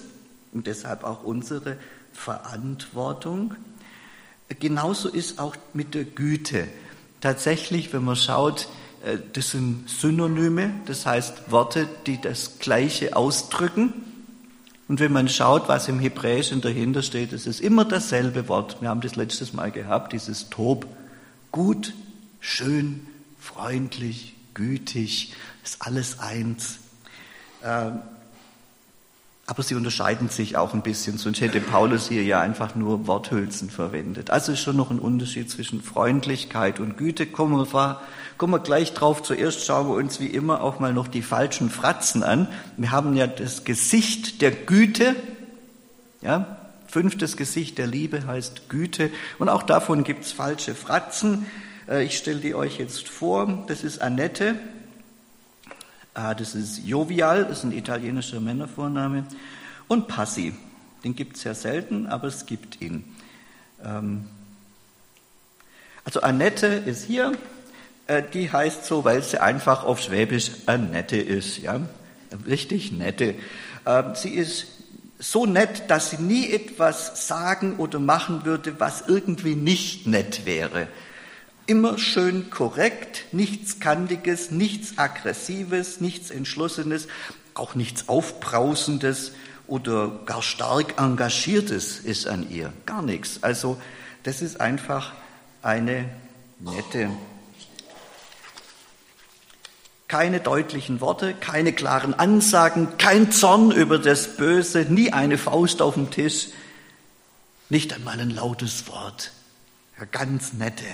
und 0.53 0.67
deshalb 0.67 1.05
auch 1.05 1.23
unsere 1.23 1.77
Verantwortung. 2.13 3.55
Genauso 4.59 5.09
ist 5.09 5.39
auch 5.39 5.57
mit 5.73 5.95
der 5.95 6.05
Güte. 6.05 6.69
Tatsächlich, 7.21 7.93
wenn 7.93 8.05
man 8.05 8.17
schaut, 8.17 8.69
äh, 9.05 9.19
das 9.33 9.53
sind 9.53 9.89
Synonyme, 9.89 10.73
das 10.87 11.07
heißt 11.07 11.51
Worte, 11.51 11.89
die 12.07 12.21
das 12.21 12.59
Gleiche 12.59 13.17
ausdrücken. 13.17 13.93
Und 14.89 15.01
wenn 15.01 15.13
man 15.13 15.29
schaut, 15.29 15.69
was 15.69 15.89
im 15.89 16.01
Hebräischen 16.01 16.61
dahinter 16.61 17.03
steht, 17.03 17.33
es 17.33 17.47
ist 17.47 17.61
immer 17.61 17.85
dasselbe 17.85 18.49
Wort. 18.49 18.83
Wir 18.83 18.91
haben 18.91 19.01
das 19.01 19.17
letztes 19.17 19.53
Mal 19.53 19.71
gehabt, 19.71 20.13
dieses 20.13 20.51
Tob. 20.51 20.87
Gut, 21.51 21.95
schön, 22.41 23.07
freundlich, 23.39 24.35
gütig, 24.55 25.35
ist 25.65 25.79
alles 25.81 26.19
eins. 26.19 26.79
Ähm, 27.65 28.01
aber 29.47 29.63
sie 29.63 29.75
unterscheiden 29.75 30.29
sich 30.29 30.57
auch 30.57 30.73
ein 30.73 30.83
bisschen, 30.83 31.19
sonst 31.19 31.41
hätte 31.41 31.61
Paulus 31.61 32.09
hier 32.09 32.23
ja 32.23 32.41
einfach 32.41 32.75
nur 32.75 33.07
Worthülsen 33.09 33.71
verwendet. 33.71 34.31
Also 34.31 34.53
ist 34.53 34.61
schon 34.61 34.77
noch 34.77 34.91
ein 34.91 35.01
Unterschied 35.01 35.51
zwischen 35.51 35.83
Freundlichkeit 35.83 36.79
und 36.79 36.97
Güte. 36.97 37.27
Kommen 37.27 37.59
wir, 37.73 38.01
kommen 38.39 38.53
wir 38.53 38.61
gleich 38.61 38.95
drauf. 38.95 39.23
Zuerst 39.23 39.67
schauen 39.67 39.89
wir 39.89 39.95
uns 39.95 40.21
wie 40.21 40.29
immer 40.29 40.63
auch 40.63 40.79
mal 40.79 40.95
noch 40.95 41.09
die 41.09 41.23
falschen 41.23 41.71
Fratzen 41.71 42.23
an. 42.23 42.47
Wir 42.77 42.93
haben 42.93 43.17
ja 43.17 43.27
das 43.27 43.65
Gesicht 43.65 44.43
der 44.43 44.53
Güte, 44.53 45.17
ja, 46.23 46.57
fünftes 46.87 47.37
Gesicht 47.37 47.79
der 47.79 47.89
Liebe 47.89 48.27
heißt 48.27 48.69
Güte. 48.69 49.11
Und 49.39 49.49
auch 49.49 49.65
davon 49.65 50.05
gibt 50.05 50.25
es 50.25 50.33
falsche 50.33 50.75
Fratzen. 50.75 51.47
Äh, 51.89 52.05
ich 52.05 52.17
stelle 52.17 52.41
die 52.41 52.55
euch 52.55 52.79
jetzt 52.79 53.09
vor. 53.09 53.65
Das 53.69 53.85
ist 53.85 54.01
Annette. 54.01 54.57
Ah, 56.15 56.35
das 56.35 56.55
ist 56.55 56.85
Jovial, 56.85 57.45
das 57.45 57.59
ist 57.59 57.65
ein 57.65 57.73
italienischer 57.73 58.41
Männervorname. 58.41 59.25
Und 59.89 60.09
Passi, 60.09 60.55
den 61.05 61.17
gibt 61.17 61.37
es 61.37 61.45
ja 61.45 61.55
selten, 61.55 62.07
aber 62.07 62.29
es 62.29 62.47
gibt 62.47 62.83
ihn. 62.83 63.05
Ähm, 63.83 64.27
also 66.05 66.21
Annette 66.21 66.67
ist 66.67 67.05
hier, 67.05 67.33
äh, 68.09 68.23
die 68.33 68.53
heißt 68.53 68.85
so, 68.85 69.05
weil 69.05 69.23
sie 69.23 69.41
einfach 69.41 69.85
auf 69.85 70.01
Schwäbisch 70.01 70.51
Annette 70.67 71.17
ist, 71.17 71.59
ja, 71.59 71.81
richtig 72.47 72.93
nette. 72.93 73.35
Ähm, 73.87 74.15
sie 74.15 74.31
ist 74.31 74.67
so 75.19 75.47
nett, 75.47 75.85
dass 75.89 76.11
sie 76.11 76.21
nie 76.21 76.51
etwas 76.51 77.29
sagen 77.29 77.77
oder 77.77 78.01
machen 78.01 78.45
würde, 78.45 78.81
was 78.81 79.05
irgendwie 79.07 79.55
nicht 79.55 80.07
nett 80.07 80.45
wäre. 80.45 80.89
Immer 81.67 81.97
schön 81.97 82.51
korrekt, 82.51 83.27
nichts 83.33 83.79
Kantiges, 83.79 84.51
nichts 84.51 84.99
Aggressives, 84.99 86.01
nichts 86.01 86.31
Entschlossenes, 86.31 87.07
auch 87.55 87.77
nichts 87.77 88.09
Aufbrausendes 88.09 89.33
oder 89.69 90.09
gar 90.27 90.43
stark 90.43 91.01
Engagiertes 91.01 92.01
ist 92.01 92.27
an 92.27 92.51
ihr. 92.51 92.73
Gar 92.85 93.03
nichts. 93.03 93.43
Also 93.43 93.81
das 94.25 94.43
ist 94.43 94.61
einfach 94.61 95.13
eine 95.63 96.09
nette. 96.59 97.11
Keine 100.09 100.41
deutlichen 100.41 101.01
Worte, 101.01 101.33
keine 101.33 101.73
klaren 101.73 102.13
Ansagen, 102.13 102.99
kein 102.99 103.31
Zorn 103.31 103.71
über 103.71 103.99
das 103.99 104.37
Böse, 104.37 104.81
nie 104.81 105.13
eine 105.13 105.39
Faust 105.39 105.81
auf 105.81 105.95
dem 105.95 106.11
Tisch, 106.11 106.49
nicht 107.71 107.95
einmal 107.95 108.21
ein 108.21 108.31
lautes 108.31 108.89
Wort. 108.89 109.31
Ja, 109.99 110.05
ganz 110.05 110.53
nette. 110.53 110.85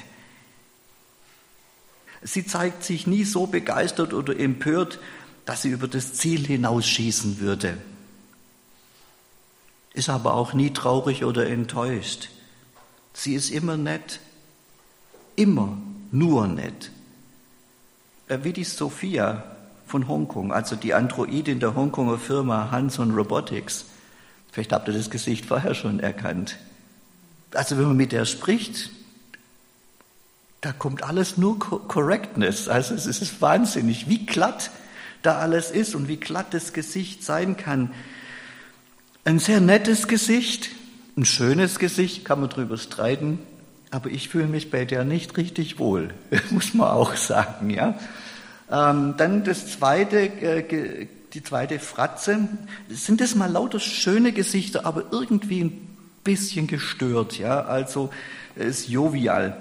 Sie 2.23 2.47
zeigt 2.47 2.83
sich 2.83 3.07
nie 3.07 3.25
so 3.25 3.47
begeistert 3.47 4.13
oder 4.13 4.39
empört, 4.39 4.99
dass 5.45 5.63
sie 5.63 5.71
über 5.71 5.89
das 5.89 6.15
Ziel 6.15 6.47
hinausschießen 6.47 7.41
würde. 7.41 7.79
Ist 9.95 10.11
aber 10.11 10.35
auch 10.35 10.53
nie 10.53 10.73
traurig 10.73 11.25
oder 11.25 11.49
enttäuscht. 11.49 12.29
Sie 13.15 13.35
ist 13.35 13.51
immer 13.51 13.77
nett, 13.77 14.21
immer 15.37 15.79
nur 16.11 16.47
nett. 16.47 16.91
Äh, 18.29 18.39
wie 18.43 18.53
die 18.53 18.65
Sophia 18.65 19.45
von 19.87 20.07
Hongkong, 20.07 20.53
also 20.53 20.77
die 20.77 20.95
Androidin 20.95 21.61
der 21.61 21.75
Hongkonger 21.75 22.19
Firma 22.19 22.71
Hanson 22.71 23.13
Robotics. 23.13 23.87
Vielleicht 24.53 24.73
habt 24.73 24.89
ihr 24.89 24.95
das 24.95 25.11
Gesicht 25.11 25.47
vorher 25.47 25.75
schon 25.75 25.99
erkannt. 25.99 26.59
Also 27.55 27.79
wenn 27.79 27.87
man 27.87 27.97
mit 27.97 28.13
der 28.13 28.27
spricht, 28.27 28.91
da 30.61 30.73
kommt 30.73 31.05
alles 31.05 31.37
nur 31.37 31.59
Correctness. 31.59 32.69
Also 32.69 32.95
es 32.95 33.07
ist 33.07 33.41
wahnsinnig, 33.41 34.09
wie 34.09 34.27
glatt 34.27 34.71
da 35.23 35.39
alles 35.39 35.71
ist 35.71 35.95
und 35.95 36.09
wie 36.09 36.17
glatt 36.17 36.53
das 36.53 36.73
Gesicht 36.73 37.25
sein 37.25 37.57
kann. 37.57 37.93
Ein 39.25 39.39
sehr 39.39 39.61
nettes 39.61 40.09
Gesicht, 40.09 40.71
ein 41.17 41.25
schönes 41.25 41.79
Gesicht, 41.79 42.25
kann 42.25 42.41
man 42.41 42.49
drüber 42.49 42.77
streiten, 42.77 43.39
aber 43.91 44.11
ich 44.11 44.29
fühle 44.29 44.47
mich 44.47 44.71
bei 44.71 44.85
der 44.85 45.05
nicht 45.05 45.37
richtig 45.37 45.79
wohl, 45.79 46.15
muss 46.51 46.75
man 46.75 46.89
auch 46.89 47.17
sagen, 47.17 47.71
ja. 47.71 47.99
Ähm, 48.71 49.15
dann 49.17 49.45
das 49.45 49.67
zweite, 49.67 50.19
äh, 50.19 51.07
die 51.35 51.43
zweite 51.43 51.79
Fratze. 51.79 52.49
Sind 52.89 53.21
das 53.21 53.35
mal 53.35 53.51
lauter 53.51 53.81
schöne 53.81 54.33
Gesichter, 54.33 54.87
aber 54.87 55.05
irgendwie 55.11 55.65
ein 55.65 55.97
bisschen 56.25 56.67
gestört, 56.67 57.39
ja. 57.39 57.63
Also 57.63 58.11
es 58.57 58.81
ist 58.81 58.89
jovial. 58.89 59.57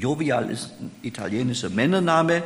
Jovial 0.00 0.50
ist 0.50 0.70
ein 0.80 0.90
italienischer 1.02 1.70
Männername. 1.70 2.42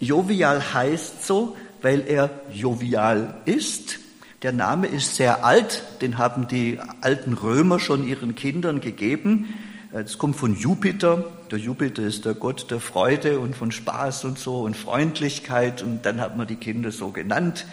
Jovial 0.00 0.74
heißt 0.74 1.26
so, 1.26 1.56
weil 1.82 2.04
er 2.06 2.30
jovial 2.52 3.34
ist. 3.44 3.98
Der 4.42 4.52
Name 4.52 4.86
ist 4.86 5.16
sehr 5.16 5.44
alt, 5.44 5.82
den 6.02 6.18
haben 6.18 6.48
die 6.48 6.78
alten 7.00 7.32
Römer 7.32 7.80
schon 7.80 8.06
ihren 8.06 8.34
Kindern 8.34 8.80
gegeben. 8.80 9.54
Es 9.92 10.18
kommt 10.18 10.36
von 10.36 10.56
Jupiter. 10.56 11.24
Der 11.50 11.58
Jupiter 11.58 12.02
ist 12.02 12.24
der 12.24 12.34
Gott 12.34 12.70
der 12.70 12.80
Freude 12.80 13.38
und 13.38 13.56
von 13.56 13.72
Spaß 13.72 14.24
und 14.24 14.38
so 14.38 14.60
und 14.62 14.76
Freundlichkeit. 14.76 15.82
Und 15.82 16.04
dann 16.04 16.20
hat 16.20 16.36
man 16.36 16.46
die 16.46 16.56
Kinder 16.56 16.90
so 16.90 17.10
genannt, 17.10 17.66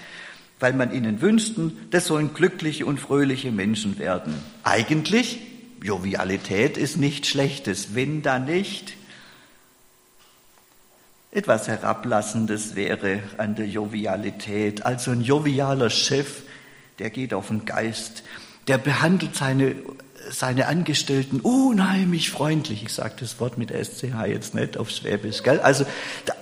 weil 0.59 0.73
man 0.73 0.93
ihnen 0.93 1.21
wünschten, 1.21 1.77
das 1.89 2.05
sollen 2.05 2.33
glückliche 2.33 2.85
und 2.85 2.99
fröhliche 2.99 3.51
Menschen 3.51 3.99
werden. 3.99 4.35
Eigentlich, 4.63 5.39
Jovialität 5.83 6.77
ist 6.77 6.97
nichts 6.97 7.27
Schlechtes, 7.27 7.95
wenn 7.95 8.21
da 8.21 8.39
nicht 8.39 8.93
etwas 11.31 11.67
Herablassendes 11.67 12.75
wäre 12.75 13.23
an 13.37 13.55
der 13.55 13.67
Jovialität. 13.67 14.85
Also 14.85 15.11
ein 15.11 15.21
jovialer 15.21 15.89
Chef, 15.89 16.43
der 16.99 17.09
geht 17.09 17.33
auf 17.33 17.47
den 17.47 17.65
Geist, 17.65 18.23
der 18.67 18.77
behandelt 18.77 19.35
seine, 19.35 19.75
seine 20.29 20.67
Angestellten 20.67 21.39
unheimlich 21.39 22.29
freundlich. 22.29 22.83
Ich 22.83 22.93
sage 22.93 23.15
das 23.19 23.39
Wort 23.39 23.57
mit 23.57 23.71
SCH 23.71 24.25
jetzt 24.27 24.53
nicht 24.53 24.77
auf 24.77 24.89
Schwäbisch, 24.89 25.41
gell? 25.41 25.61
Also 25.61 25.85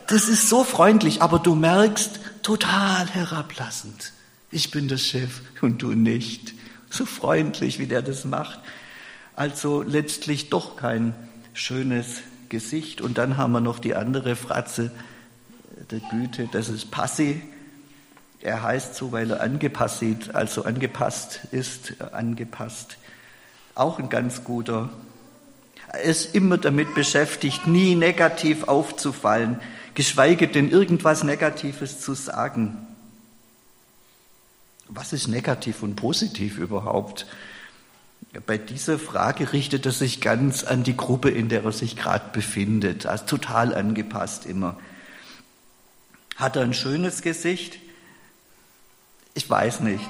das 0.08 0.28
ist 0.28 0.50
so 0.50 0.64
freundlich, 0.64 1.22
aber 1.22 1.38
du 1.38 1.54
merkst, 1.54 2.20
total 2.42 3.08
herablassend. 3.08 4.12
Ich 4.52 4.72
bin 4.72 4.88
der 4.88 4.98
Chef 4.98 5.42
und 5.62 5.84
du 5.84 5.94
nicht. 5.94 6.54
So 6.90 7.06
freundlich, 7.06 7.78
wie 7.78 7.86
der 7.86 8.02
das 8.02 8.26
macht. 8.26 8.60
Also 9.36 9.84
letztlich 9.84 10.50
doch 10.50 10.76
kein 10.76 11.14
schönes 11.54 12.24
Gesicht. 12.50 13.02
Und 13.02 13.18
dann 13.18 13.38
haben 13.38 13.52
wir 13.52 13.62
noch 13.62 13.80
die 13.80 13.96
andere 13.96 14.36
Fratze 14.36 14.92
der 15.92 16.00
Güte, 16.00 16.50
das 16.52 16.70
ist 16.70 16.92
Passi. 16.92 17.42
Er 18.42 18.64
heißt 18.64 18.96
so, 18.96 19.12
weil 19.12 19.32
er 19.32 19.42
angepasst 19.42 20.00
sieht, 20.00 20.36
also 20.36 20.64
angepasst 20.64 21.42
ist, 21.52 22.02
angepasst. 22.14 22.98
Auch 23.76 24.00
ein 24.00 24.10
ganz 24.10 24.44
guter. 24.44 24.90
Er 25.92 26.02
ist 26.02 26.36
immer 26.36 26.58
damit 26.58 26.96
beschäftigt, 26.96 27.68
nie 27.68 27.96
negativ 27.96 28.66
aufzufallen, 28.66 29.60
geschweige 29.94 30.48
denn 30.48 30.70
irgendwas 30.70 31.24
Negatives 31.24 32.00
zu 32.00 32.14
sagen. 32.14 32.78
Was 34.88 35.14
ist 35.14 35.28
negativ 35.28 35.84
und 35.84 35.96
positiv 35.96 36.58
überhaupt? 36.58 37.26
Bei 38.46 38.58
dieser 38.58 39.00
Frage 39.00 39.54
richtet 39.54 39.86
er 39.86 39.92
sich 39.92 40.22
ganz 40.22 40.64
an 40.64 40.84
die 40.84 40.96
Gruppe, 40.96 41.30
in 41.30 41.50
der 41.50 41.64
er 41.64 41.72
sich 41.72 41.96
gerade 41.96 42.26
befindet, 42.32 43.06
also 43.06 43.26
total 43.26 43.74
angepasst 43.74 44.46
immer. 44.46 44.78
Hat 46.36 46.56
er 46.56 46.62
ein 46.62 46.74
schönes 46.74 47.22
Gesicht? 47.22 47.80
Ich 49.34 49.50
weiß 49.50 49.82
nicht. 49.82 50.10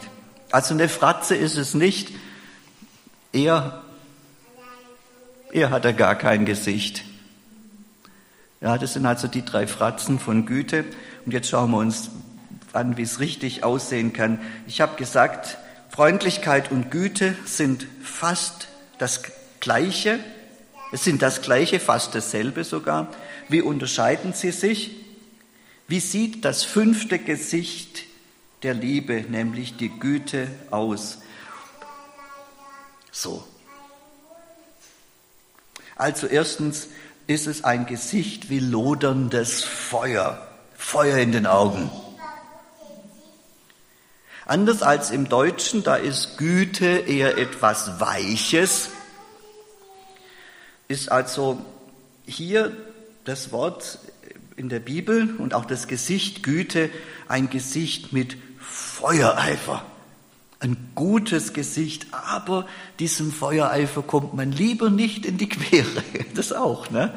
Also 0.52 0.74
eine 0.74 0.90
Fratze 0.90 1.36
ist 1.36 1.58
es 1.58 1.74
nicht. 1.74 2.12
Er, 3.32 3.84
er 5.52 5.70
hat 5.70 5.86
er 5.86 5.94
gar 5.94 6.16
kein 6.16 6.46
Gesicht. 6.46 7.04
Ja, 8.62 8.78
das 8.78 8.94
sind 8.94 9.06
also 9.06 9.28
die 9.28 9.46
drei 9.46 9.66
Fratzen 9.66 10.20
von 10.20 10.46
Güte. 10.46 10.84
Und 11.26 11.32
jetzt 11.32 11.50
schauen 11.50 11.72
wir 11.72 11.78
uns 11.78 12.10
an, 12.74 12.98
wie 12.98 13.04
es 13.04 13.20
richtig 13.20 13.64
aussehen 13.64 14.12
kann. 14.14 14.40
Ich 14.68 14.82
habe 14.82 14.98
gesagt, 14.98 15.58
Freundlichkeit 15.90 16.72
und 16.72 16.92
Güte 16.92 17.36
sind 17.46 17.86
fast 18.02 18.68
das 18.98 19.22
Gleiche. 19.60 20.20
Es 20.92 21.04
sind 21.04 21.22
das 21.22 21.42
Gleiche, 21.42 21.80
fast 21.80 22.16
dasselbe 22.16 22.64
sogar. 22.64 23.12
Wie 23.48 23.62
unterscheiden 23.62 24.34
sie 24.34 24.52
sich? 24.52 24.92
Wie 25.88 26.00
sieht 26.00 26.46
das 26.46 26.64
fünfte 26.64 27.20
Gesicht 27.20 28.04
der 28.64 28.74
Liebe, 28.74 29.26
nämlich 29.28 29.78
die 29.78 29.90
Güte, 29.90 30.48
aus? 30.70 31.20
So. 33.12 33.44
Also 35.96 36.28
erstens, 36.28 36.88
ist 37.30 37.46
es 37.46 37.64
ein 37.64 37.86
Gesicht 37.86 38.50
wie 38.50 38.58
loderndes 38.58 39.64
Feuer, 39.64 40.48
Feuer 40.76 41.20
in 41.20 41.32
den 41.32 41.46
Augen. 41.46 41.92
Anders 44.50 44.82
als 44.82 45.12
im 45.12 45.30
Deutschen, 45.30 45.84
da 45.84 45.96
ist 45.96 46.40
Güte 46.40 46.88
eher 46.88 47.38
etwas 47.38 48.00
Weiches, 48.00 48.90
ist 50.88 51.12
also 51.12 51.64
hier 52.26 52.76
das 53.26 53.52
Wort 53.52 54.00
in 54.56 54.68
der 54.68 54.80
Bibel 54.80 55.36
und 55.38 55.54
auch 55.54 55.66
das 55.66 55.88
Gesicht 55.88 56.42
Güte 56.42 56.90
ein 57.28 57.52
Gesicht 57.52 58.12
mit 58.12 58.38
Feuereifer. 58.60 59.86
Ein 60.60 60.78
gutes 60.96 61.54
Gesicht, 61.54 62.08
aber 62.12 62.66
diesem 62.98 63.32
Feuereifer 63.32 64.02
kommt 64.02 64.34
man 64.34 64.52
lieber 64.52 64.90
nicht 64.90 65.28
in 65.28 65.38
die 65.38 65.50
Quere. 65.50 66.04
Das 66.34 66.54
auch, 66.54 66.90
ne? 66.90 67.14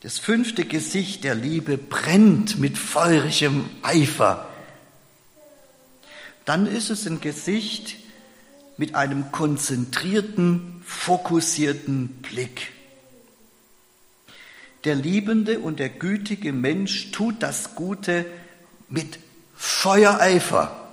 Das 0.00 0.18
fünfte 0.18 0.66
Gesicht 0.66 1.24
der 1.24 1.34
Liebe 1.34 1.78
brennt 1.78 2.58
mit 2.58 2.76
feurigem 2.76 3.70
Eifer. 3.80 4.47
Dann 6.48 6.66
ist 6.66 6.88
es 6.88 7.06
ein 7.06 7.20
Gesicht 7.20 7.96
mit 8.78 8.94
einem 8.94 9.32
konzentrierten, 9.32 10.82
fokussierten 10.82 12.08
Blick. 12.22 12.72
Der 14.84 14.94
liebende 14.94 15.58
und 15.58 15.78
der 15.78 15.90
gütige 15.90 16.54
Mensch 16.54 17.10
tut 17.10 17.42
das 17.42 17.74
Gute 17.74 18.24
mit 18.88 19.18
Feuereifer. 19.56 20.88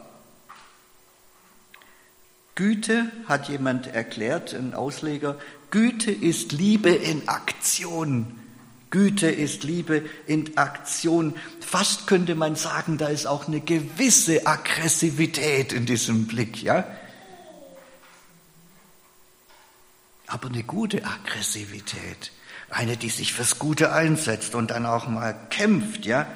Güte, 2.56 3.10
hat 3.26 3.48
jemand 3.48 3.88
erklärt, 3.88 4.54
ein 4.54 4.74
Ausleger, 4.74 5.40
Güte 5.72 6.12
ist 6.12 6.52
Liebe 6.52 6.90
in 6.90 7.30
Aktion. 7.30 8.42
Güte 8.90 9.30
ist 9.30 9.64
Liebe 9.64 10.04
in 10.28 10.58
Aktion. 10.58 11.36
Fast 11.60 12.08
könnte 12.08 12.36
man 12.36 12.56
sagen, 12.56 12.98
da 12.98 13.08
ist 13.08 13.26
auch 13.26 13.48
eine 13.48 13.60
gewisse 13.60 14.48
Aggressivität 14.48 15.74
in 15.74 15.86
diesem 15.86 16.28
Blick, 16.28 16.62
ja? 16.62 16.88
Aber 20.28 20.50
eine 20.50 20.64
gute 20.64 21.06
Aggressivität. 21.06 22.32
Eine, 22.70 22.98
die 22.98 23.10
sich 23.10 23.34
fürs 23.34 23.60
Gute 23.60 23.94
einsetzt 23.94 24.56
und 24.56 24.72
dann 24.72 24.86
auch 24.86 25.08
mal 25.08 25.34
kämpft, 25.50 26.06
ja? 26.06 26.28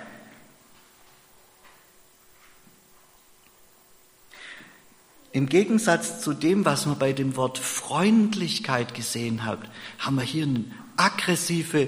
Im 5.31 5.47
Gegensatz 5.47 6.21
zu 6.21 6.33
dem, 6.33 6.65
was 6.65 6.85
man 6.85 6.97
bei 6.97 7.13
dem 7.13 7.35
Wort 7.35 7.59
Freundlichkeit 7.59 8.95
gesehen 8.95 9.45
hat, 9.45 9.59
haben 9.99 10.15
wir 10.15 10.23
hier 10.23 10.45
eine 10.45 10.65
aggressive, 10.97 11.87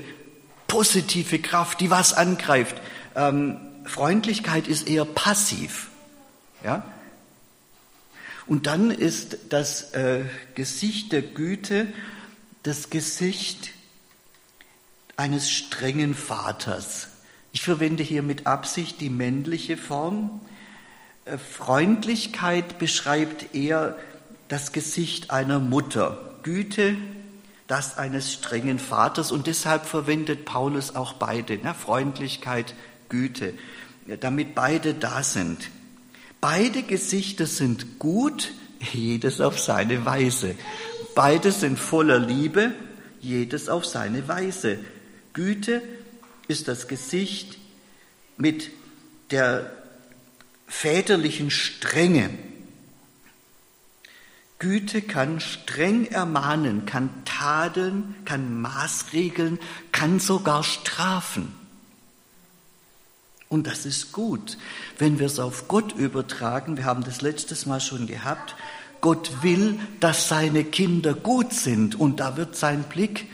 positive 0.72 1.40
Kraft, 1.40 1.82
die 1.82 1.90
was 1.90 2.14
angreift. 2.14 2.78
Ähm, 3.14 3.58
Freundlichkeit 3.84 4.70
ist 4.70 4.88
eher 4.88 5.04
passiv. 5.04 5.90
Ja? 6.64 6.86
Und 8.48 8.68
dann 8.68 8.90
ist 8.90 9.38
das 9.50 9.92
äh, 9.92 10.24
Gesicht 10.56 11.12
der 11.12 11.24
Güte 11.24 11.88
das 12.64 12.90
Gesicht 12.90 13.72
eines 15.18 15.52
strengen 15.52 16.16
Vaters. 16.16 17.10
Ich 17.52 17.64
verwende 17.64 18.02
hier 18.02 18.24
mit 18.24 18.48
Absicht 18.48 19.02
die 19.02 19.10
männliche 19.10 19.76
Form, 19.76 20.40
äh, 21.26 21.38
Freundlichkeit 21.38 22.80
beschreibt 22.80 23.54
eher 23.54 23.98
das 24.48 24.72
Gesicht 24.72 25.32
einer 25.32 25.60
Mutter, 25.60 26.40
Güte 26.44 26.96
das 27.72 27.98
eines 27.98 28.34
strengen 28.34 28.80
Vaters 28.80 29.32
und 29.32 29.48
deshalb 29.48 29.86
verwendet 29.86 30.44
Paulus 30.44 30.94
auch 30.94 31.14
beide, 31.14 31.58
ne? 31.58 31.74
Freundlichkeit, 31.74 32.76
Güte, 33.08 33.54
damit 34.20 34.56
beide 34.56 34.94
da 34.94 35.24
sind. 35.24 35.70
Beide 36.42 36.84
Gesichter 36.84 37.46
sind 37.46 37.98
gut, 37.98 38.52
jedes 38.92 39.40
auf 39.40 39.58
seine 39.58 40.06
Weise. 40.06 40.56
Beide 41.16 41.54
sind 41.54 41.80
voller 41.80 42.20
Liebe, 42.20 42.74
jedes 43.22 43.70
auf 43.70 43.86
seine 43.86 44.28
Weise. 44.28 44.80
Güte 45.32 45.82
ist 46.50 46.68
das 46.68 46.90
Gesicht 46.90 47.58
mit 48.36 48.70
der 49.30 49.72
väterlichen 50.68 51.50
Strenge. 51.50 52.32
Güte 54.62 55.02
kann 55.02 55.40
streng 55.40 56.06
ermahnen, 56.06 56.86
kann 56.86 57.10
tadeln, 57.26 58.14
kann 58.26 58.62
maßregeln, 58.62 59.58
kann 59.92 60.20
sogar 60.20 60.64
strafen. 60.64 61.52
Und 63.50 63.66
das 63.66 63.88
ist 63.88 64.12
gut, 64.12 64.60
wenn 65.00 65.18
wir 65.18 65.26
es 65.26 65.40
auf 65.40 65.68
Gott 65.68 65.94
übertragen. 65.94 66.78
Wir 66.78 66.86
haben 66.86 67.04
das 67.04 67.22
letztes 67.22 67.66
Mal 67.66 67.82
schon 67.82 68.06
gehabt. 68.06 68.56
Gott 69.02 69.42
will, 69.42 69.80
dass 70.00 70.30
seine 70.30 70.64
Kinder 70.64 71.16
gut 71.16 71.54
sind 71.54 72.00
und 72.00 72.20
da 72.20 72.38
wird 72.38 72.56
sein 72.56 72.84
Blick 72.84 73.26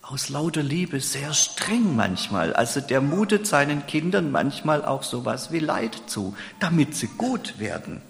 aus 0.00 0.28
lauter 0.28 0.62
Liebe 0.62 1.00
sehr 1.00 1.34
streng 1.34 1.96
manchmal. 1.96 2.54
Also 2.54 2.80
der 2.80 3.00
mutet 3.00 3.48
seinen 3.48 3.84
Kindern 3.88 4.30
manchmal 4.30 4.84
auch 4.84 5.02
sowas 5.02 5.50
wie 5.50 5.58
Leid 5.58 6.02
zu, 6.06 6.36
damit 6.60 6.94
sie 6.94 7.08
gut 7.08 7.58
werden. 7.58 8.00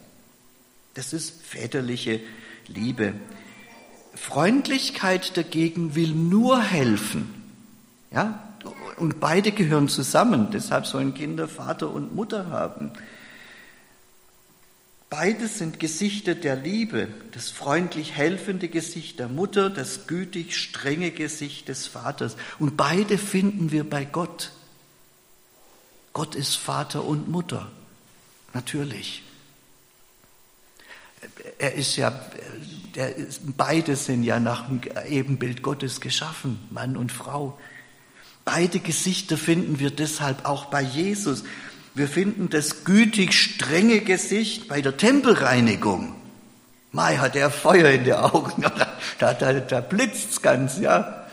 Das 0.96 1.12
ist 1.12 1.42
väterliche 1.42 2.20
Liebe. 2.68 3.12
Freundlichkeit 4.14 5.36
dagegen 5.36 5.94
will 5.94 6.08
nur 6.08 6.62
helfen. 6.62 7.34
Ja? 8.10 8.42
Und 8.96 9.20
beide 9.20 9.52
gehören 9.52 9.90
zusammen. 9.90 10.50
Deshalb 10.50 10.86
sollen 10.86 11.12
Kinder 11.12 11.48
Vater 11.48 11.90
und 11.90 12.14
Mutter 12.14 12.48
haben. 12.48 12.92
Beides 15.10 15.58
sind 15.58 15.78
Gesichter 15.80 16.34
der 16.34 16.56
Liebe, 16.56 17.08
das 17.32 17.50
freundlich 17.50 18.12
helfende 18.12 18.68
Gesicht 18.68 19.18
der 19.18 19.28
Mutter, 19.28 19.68
das 19.68 20.06
gütig 20.06 20.56
strenge 20.56 21.10
Gesicht 21.10 21.68
des 21.68 21.86
Vaters. 21.86 22.36
Und 22.58 22.78
beide 22.78 23.18
finden 23.18 23.70
wir 23.70 23.88
bei 23.88 24.06
Gott. 24.06 24.50
Gott 26.14 26.34
ist 26.34 26.56
Vater 26.56 27.04
und 27.04 27.28
Mutter, 27.28 27.70
natürlich. 28.54 29.25
Er 31.58 31.74
ist 31.74 31.96
ja, 31.96 32.18
der, 32.94 33.14
beide 33.56 33.96
sind 33.96 34.22
ja 34.22 34.40
nach 34.40 34.66
dem 34.66 34.80
Ebenbild 35.08 35.62
Gottes 35.62 36.00
geschaffen, 36.00 36.58
Mann 36.70 36.96
und 36.96 37.12
Frau. 37.12 37.58
Beide 38.44 38.78
Gesichter 38.78 39.36
finden 39.36 39.78
wir 39.78 39.90
deshalb 39.90 40.44
auch 40.44 40.66
bei 40.66 40.82
Jesus. 40.82 41.44
Wir 41.94 42.08
finden 42.08 42.48
das 42.50 42.84
gütig 42.84 43.32
strenge 43.32 44.00
Gesicht 44.00 44.68
bei 44.68 44.80
der 44.82 44.96
Tempelreinigung. 44.96 46.14
Mai 46.92 47.16
hat 47.16 47.36
er 47.36 47.50
Feuer 47.50 47.90
in 47.90 48.04
den 48.04 48.14
Augen, 48.14 48.64
da, 49.18 49.34
da, 49.34 49.52
da 49.52 49.80
blitzt's 49.80 50.40
ganz, 50.40 50.78
ja. 50.78 51.26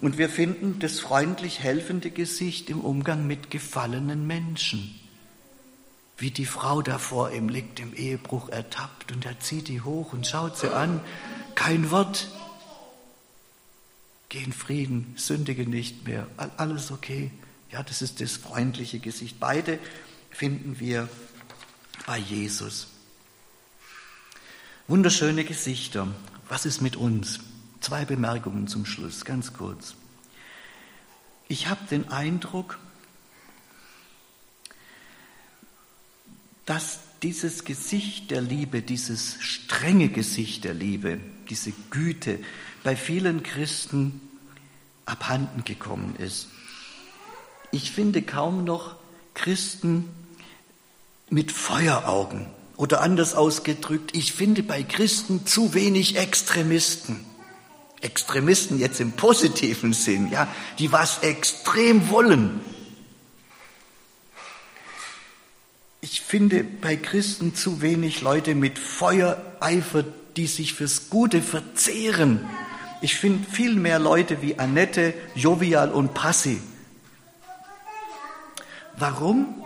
Und 0.00 0.18
wir 0.18 0.28
finden 0.28 0.78
das 0.78 1.00
freundlich 1.00 1.60
helfende 1.60 2.10
Gesicht 2.10 2.70
im 2.70 2.80
Umgang 2.80 3.26
mit 3.26 3.50
gefallenen 3.50 4.26
Menschen. 4.26 4.98
Wie 6.20 6.30
die 6.30 6.44
Frau 6.44 6.82
da 6.82 6.98
vor 6.98 7.32
ihm 7.32 7.48
liegt, 7.48 7.80
im 7.80 7.94
Ehebruch 7.94 8.50
ertappt 8.50 9.10
und 9.10 9.24
er 9.24 9.40
zieht 9.40 9.68
die 9.68 9.80
hoch 9.80 10.12
und 10.12 10.26
schaut 10.26 10.58
sie 10.58 10.70
an. 10.70 11.00
Kein 11.54 11.90
Wort. 11.90 12.28
Geh 14.28 14.42
in 14.42 14.52
Frieden, 14.52 15.14
sündige 15.16 15.66
nicht 15.66 16.06
mehr, 16.06 16.26
alles 16.58 16.92
okay. 16.92 17.30
Ja, 17.72 17.82
das 17.82 18.02
ist 18.02 18.20
das 18.20 18.36
freundliche 18.36 18.98
Gesicht. 18.98 19.40
Beide 19.40 19.78
finden 20.30 20.78
wir 20.78 21.08
bei 22.06 22.18
Jesus. 22.18 22.88
Wunderschöne 24.88 25.44
Gesichter. 25.44 26.06
Was 26.50 26.66
ist 26.66 26.82
mit 26.82 26.96
uns? 26.96 27.40
Zwei 27.80 28.04
Bemerkungen 28.04 28.68
zum 28.68 28.84
Schluss, 28.84 29.24
ganz 29.24 29.54
kurz. 29.54 29.94
Ich 31.48 31.68
habe 31.68 31.80
den 31.90 32.10
Eindruck, 32.10 32.78
dass 36.66 36.98
dieses 37.22 37.64
Gesicht 37.64 38.30
der 38.30 38.40
Liebe, 38.40 38.82
dieses 38.82 39.36
strenge 39.40 40.08
Gesicht 40.08 40.64
der 40.64 40.74
Liebe, 40.74 41.20
diese 41.48 41.72
Güte 41.90 42.38
bei 42.82 42.96
vielen 42.96 43.42
Christen 43.42 44.20
abhanden 45.04 45.64
gekommen 45.64 46.14
ist. 46.18 46.48
Ich 47.72 47.92
finde 47.92 48.22
kaum 48.22 48.64
noch 48.64 48.96
Christen 49.34 50.08
mit 51.28 51.52
Feueraugen. 51.52 52.46
Oder 52.76 53.02
anders 53.02 53.34
ausgedrückt, 53.34 54.16
ich 54.16 54.32
finde 54.32 54.62
bei 54.62 54.82
Christen 54.82 55.44
zu 55.44 55.74
wenig 55.74 56.16
Extremisten. 56.16 57.20
Extremisten 58.00 58.78
jetzt 58.78 59.00
im 59.00 59.12
positiven 59.12 59.92
Sinn, 59.92 60.30
ja, 60.30 60.48
die 60.78 60.90
was 60.90 61.18
extrem 61.18 62.08
wollen. 62.08 62.60
Ich 66.02 66.22
finde 66.22 66.64
bei 66.64 66.96
Christen 66.96 67.54
zu 67.54 67.82
wenig 67.82 68.22
Leute 68.22 68.54
mit 68.54 68.78
Feuereifer, 68.78 70.04
die 70.36 70.46
sich 70.46 70.74
fürs 70.74 71.10
Gute 71.10 71.42
verzehren, 71.42 72.48
Ich 73.02 73.16
finde 73.16 73.50
viel 73.50 73.76
mehr 73.76 73.98
Leute 73.98 74.42
wie 74.42 74.58
Annette, 74.58 75.14
Jovial 75.34 75.90
und 75.90 76.12
Passi. 76.12 76.60
Warum? 78.98 79.62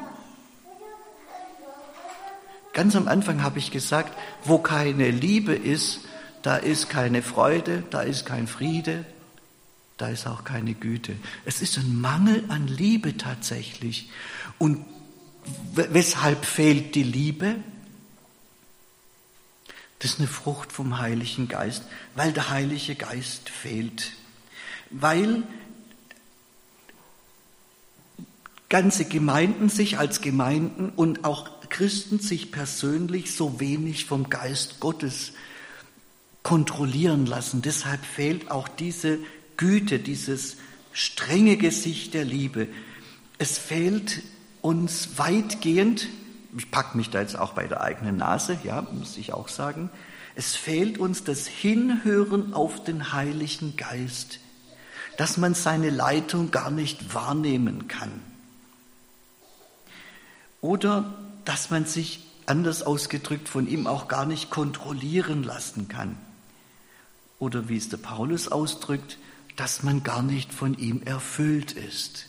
Ganz 2.73 2.95
am 2.95 3.09
Anfang 3.09 3.43
habe 3.43 3.59
ich 3.59 3.73
gesagt, 3.73 4.17
wo 4.45 4.59
keine 4.59 5.11
Liebe 5.11 5.53
ist, 5.53 6.01
da 6.43 6.57
ist 6.57 6.89
keine 6.89 7.23
Freude, 7.23 7.83
da 7.91 8.03
ist 8.03 8.25
kein 8.25 8.47
Friede, 8.47 9.05
da 9.97 10.09
ist 10.09 10.29
auch 10.29 10.45
keine 10.45 10.75
Güte. 10.75 11.17
Es 11.45 11.61
ist 11.61 11.77
ein 11.77 12.01
Mangel 12.01 12.45
an 12.49 12.69
Liebe 12.69 13.17
tatsächlich. 13.17 14.11
Und 14.59 14.85
weshalb 15.75 16.45
fehlt 16.45 16.95
die 16.95 17.03
Liebe? 17.03 17.57
Das 19.99 20.13
ist 20.13 20.19
eine 20.19 20.29
Frucht 20.29 20.73
vom 20.73 20.99
Heiligen 20.99 21.49
Geist, 21.49 21.85
weil 22.15 22.33
der 22.33 22.51
Heilige 22.51 22.95
Geist 22.95 23.49
fehlt. 23.49 24.13
Weil 24.91 25.45
ganze 28.69 29.05
Gemeinden 29.05 29.69
sich 29.69 29.99
als 29.99 30.21
Gemeinden 30.21 30.91
und 30.91 31.25
auch 31.25 31.49
Christen 31.69 32.19
sich 32.19 32.53
persönlich 32.53 33.35
so 33.35 33.61
wenig 33.61 34.05
vom 34.05 34.31
Geist 34.31 34.81
Gottes 34.81 35.33
kontrollieren 36.43 37.27
lassen. 37.27 37.63
Deshalb 37.63 38.05
fehlt 38.05 38.51
auch 38.51 38.69
diese 38.69 39.19
Güte, 39.57 39.99
dieses 39.99 40.57
strenge 40.93 41.57
Gesicht 41.57 42.15
der 42.15 42.25
Liebe. 42.25 42.69
Es 43.39 43.59
fehlt 43.59 44.23
uns 44.65 45.19
weitgehend 45.19 46.09
ich 46.57 46.71
packe 46.71 46.97
mich 46.97 47.11
da 47.11 47.21
jetzt 47.21 47.37
auch 47.37 47.53
bei 47.53 47.67
der 47.67 47.81
eigenen 47.81 48.17
Nase, 48.17 48.59
ja, 48.63 48.87
muss 48.93 49.17
ich 49.17 49.33
auch 49.33 49.49
sagen. 49.49 49.91
Es 50.37 50.55
fehlt 50.55 50.99
uns 50.99 51.25
das 51.25 51.47
Hinhören 51.47 52.55
auf 52.55 52.83
den 52.85 53.13
Heiligen 53.13 53.77
Geist, 53.77 54.39
dass 55.17 55.37
man 55.37 55.55
seine 55.55 55.91
Leitung 55.91 56.51
gar 56.51 56.71
nicht 56.71 57.15
wahrnehmen 57.15 57.89
kann. 57.89 58.13
Oder 60.61 61.15
dass 61.45 61.71
man 61.71 61.87
sich, 61.87 62.21
anders 62.47 62.83
ausgedrückt, 62.83 63.49
von 63.49 63.67
ihm 63.67 63.87
auch 63.87 64.07
gar 64.07 64.27
nicht 64.27 64.51
kontrollieren 64.51 65.43
lassen 65.43 65.89
kann. 65.89 66.17
Oder 67.39 67.69
wie 67.69 67.77
es 67.77 67.89
der 67.89 67.97
Paulus 67.97 68.49
ausdrückt, 68.49 69.19
dass 69.57 69.83
man 69.83 70.03
gar 70.03 70.23
nicht 70.23 70.53
von 70.53 70.75
ihm 70.75 71.03
erfüllt 71.03 71.73
ist. 71.73 72.27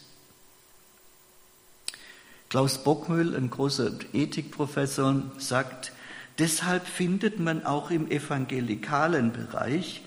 Klaus 2.56 2.78
Bockmühl, 2.78 3.36
ein 3.36 3.50
großer 3.50 3.91
Ethikprofessor, 4.13 5.24
sagt, 5.38 5.91
deshalb 6.39 6.88
findet 6.88 7.38
man 7.38 7.65
auch 7.65 7.91
im 7.91 8.10
evangelikalen 8.10 9.34
Bereich 9.34 10.04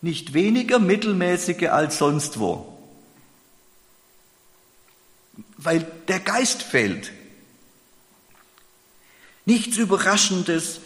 nicht 0.00 0.32
weniger 0.32 0.78
mittelmäßige 0.78 1.64
als 1.70 1.98
sonst 1.98 2.38
wo. 2.38 2.78
Weil 5.56 5.90
der 6.06 6.20
Geist 6.20 6.62
fehlt. 6.62 7.10
Nichts 9.44 9.76
Überraschendes, 9.76 10.82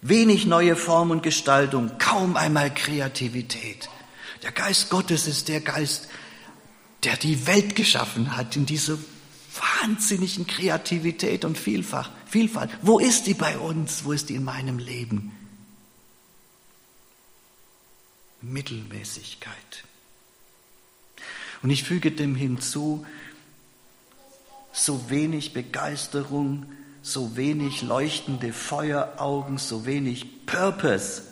wenig 0.00 0.46
neue 0.46 0.76
Form 0.76 1.10
und 1.10 1.22
Gestaltung, 1.22 1.98
kaum 1.98 2.38
einmal 2.38 2.72
Kreativität. 2.72 3.90
Der 4.42 4.52
Geist 4.52 4.88
Gottes 4.88 5.26
ist 5.26 5.48
der 5.48 5.60
Geist, 5.60 6.08
der 7.04 7.18
die 7.18 7.46
Welt 7.46 7.76
geschaffen 7.76 8.38
hat 8.38 8.56
in 8.56 8.64
dieser 8.64 8.96
wahnsinnigen 9.60 10.46
Kreativität 10.46 11.44
und 11.44 11.58
Vielfalt. 11.58 12.10
Vielfalt. 12.26 12.70
Wo 12.82 12.98
ist 12.98 13.26
die 13.26 13.34
bei 13.34 13.58
uns? 13.58 14.04
Wo 14.04 14.12
ist 14.12 14.28
die 14.28 14.34
in 14.34 14.44
meinem 14.44 14.78
Leben? 14.78 15.32
Mittelmäßigkeit. 18.40 19.84
Und 21.62 21.70
ich 21.70 21.84
füge 21.84 22.12
dem 22.12 22.34
hinzu, 22.34 23.04
so 24.72 25.10
wenig 25.10 25.52
Begeisterung, 25.52 26.66
so 27.02 27.36
wenig 27.36 27.82
leuchtende 27.82 28.52
Feueraugen, 28.52 29.58
so 29.58 29.86
wenig 29.86 30.46
Purpose, 30.46 31.22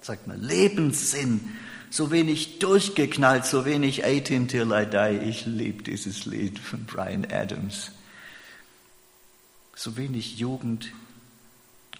sagt 0.00 0.26
man, 0.26 0.40
Lebenssinn, 0.40 1.56
so 1.94 2.10
wenig 2.10 2.58
durchgeknallt, 2.58 3.46
so 3.46 3.64
wenig 3.64 4.04
18 4.04 4.48
till 4.48 4.72
I 4.72 4.84
die. 4.84 5.28
Ich 5.28 5.46
liebe 5.46 5.84
dieses 5.84 6.24
Lied 6.26 6.58
von 6.58 6.86
Brian 6.86 7.24
Adams. 7.30 7.92
So 9.76 9.96
wenig 9.96 10.36
Jugend 10.36 10.90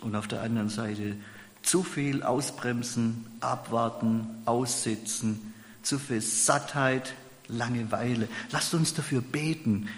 und 0.00 0.16
auf 0.16 0.26
der 0.26 0.42
anderen 0.42 0.68
Seite 0.68 1.14
zu 1.62 1.84
viel 1.84 2.24
ausbremsen, 2.24 3.24
abwarten, 3.38 4.26
aussitzen, 4.46 5.54
zu 5.84 6.00
viel 6.00 6.20
Sattheit, 6.20 7.14
Langeweile. 7.46 8.26
Lasst 8.50 8.74
uns 8.74 8.94
dafür 8.94 9.20
beten, 9.20 9.88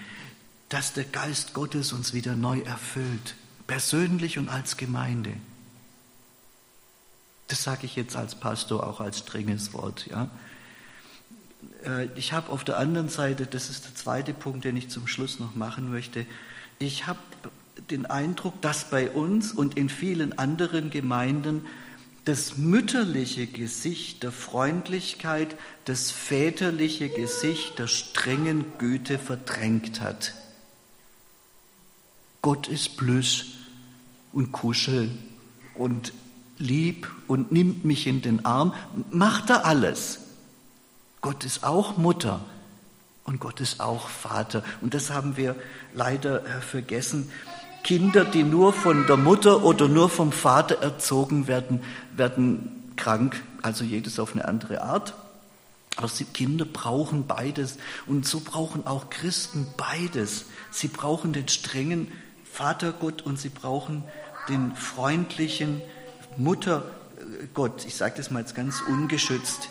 dass 0.68 0.92
der 0.92 1.04
Geist 1.04 1.54
Gottes 1.54 1.94
uns 1.94 2.12
wieder 2.12 2.37
neu 2.37 2.61
erfüllt, 2.61 3.35
persönlich 3.66 4.37
und 4.37 4.50
als 4.50 4.76
Gemeinde. 4.76 5.32
Das 7.48 7.62
sage 7.62 7.87
ich 7.87 7.96
jetzt 7.96 8.16
als 8.16 8.35
Pastor 8.35 8.87
auch 8.87 9.00
als 9.00 9.18
strenges 9.20 9.72
Wort. 9.72 10.06
Ja. 10.06 10.28
Äh, 11.85 12.09
ich 12.16 12.32
habe 12.32 12.50
auf 12.50 12.64
der 12.64 12.78
anderen 12.78 13.09
Seite, 13.09 13.46
das 13.46 13.70
ist 13.70 13.85
der 13.85 13.94
zweite 13.94 14.35
Punkt, 14.35 14.64
den 14.64 14.76
ich 14.76 14.88
zum 14.90 15.06
Schluss 15.06 15.38
noch 15.38 15.54
machen 15.54 15.90
möchte, 15.90 16.26
ich 16.78 17.06
habe 17.06 17.18
den 17.90 18.06
Eindruck, 18.06 18.61
dass 18.61 18.90
bei 18.90 19.11
uns 19.11 19.52
und 19.52 19.76
in 19.76 19.88
vielen 19.88 20.38
anderen 20.38 20.90
Gemeinden 20.90 21.64
das 22.24 22.56
mütterliche 22.56 23.46
Gesicht 23.46 24.24
der 24.24 24.32
Freundlichkeit, 24.32 25.56
das 25.85 26.11
väterliche 26.11 27.09
Gesicht 27.09 27.78
der 27.78 27.87
strengen 27.87 28.64
Güte 28.78 29.18
verdrängt 29.18 30.00
hat. 30.00 30.35
Gott 32.42 32.66
ist 32.66 32.96
Plüsch 32.96 33.52
und 34.32 34.50
Kuschel 34.50 35.11
und 35.74 36.12
lieb 36.58 37.10
und 37.26 37.52
nimmt 37.52 37.84
mich 37.84 38.06
in 38.06 38.22
den 38.22 38.44
Arm, 38.44 38.74
macht 39.10 39.50
er 39.50 39.64
alles. 39.64 40.20
Gott 41.20 41.44
ist 41.44 41.64
auch 41.64 41.96
Mutter 41.96 42.40
und 43.24 43.40
Gott 43.40 43.60
ist 43.60 43.80
auch 43.80 44.08
Vater. 44.08 44.62
Und 44.80 44.94
das 44.94 45.10
haben 45.10 45.36
wir 45.36 45.56
leider 45.94 46.44
äh, 46.44 46.60
vergessen. 46.60 47.30
Kinder, 47.82 48.24
die 48.24 48.42
nur 48.42 48.72
von 48.72 49.06
der 49.06 49.16
Mutter 49.16 49.64
oder 49.64 49.88
nur 49.88 50.08
vom 50.08 50.32
Vater 50.32 50.82
erzogen 50.82 51.46
werden, 51.46 51.82
werden 52.16 52.92
krank, 52.96 53.42
also 53.62 53.84
jedes 53.84 54.18
auf 54.18 54.34
eine 54.34 54.46
andere 54.46 54.82
Art. 54.82 55.14
Aber 55.96 56.08
Kinder 56.34 56.64
brauchen 56.64 57.26
beides 57.26 57.78
und 58.06 58.26
so 58.26 58.40
brauchen 58.40 58.86
auch 58.86 59.08
Christen 59.08 59.66
beides. 59.76 60.46
Sie 60.70 60.88
brauchen 60.88 61.32
den 61.32 61.48
strengen 61.48 62.12
Vatergott 62.52 63.22
und 63.22 63.38
sie 63.38 63.48
brauchen 63.48 64.04
den 64.48 64.74
freundlichen, 64.76 65.80
Muttergott, 66.38 67.85
ich 67.87 67.94
sage 67.94 68.14
das 68.16 68.31
mal 68.31 68.40
jetzt 68.40 68.55
ganz 68.55 68.81
ungeschützt, 68.81 69.68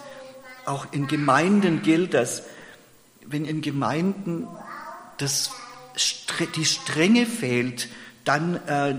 auch 0.65 0.91
in 0.91 1.07
Gemeinden 1.07 1.81
gilt 1.81 2.13
das, 2.13 2.43
wenn 3.25 3.45
in 3.45 3.61
Gemeinden 3.61 4.47
das, 5.17 5.51
die 6.55 6.65
Strenge 6.65 7.25
fehlt, 7.25 7.87
dann 8.23 8.55
äh, 8.67 8.95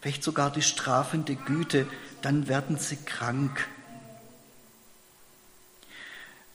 vielleicht 0.00 0.22
sogar 0.22 0.50
die 0.50 0.62
strafende 0.62 1.36
Güte, 1.36 1.86
dann 2.22 2.48
werden 2.48 2.78
sie 2.78 2.96
krank. 2.96 3.66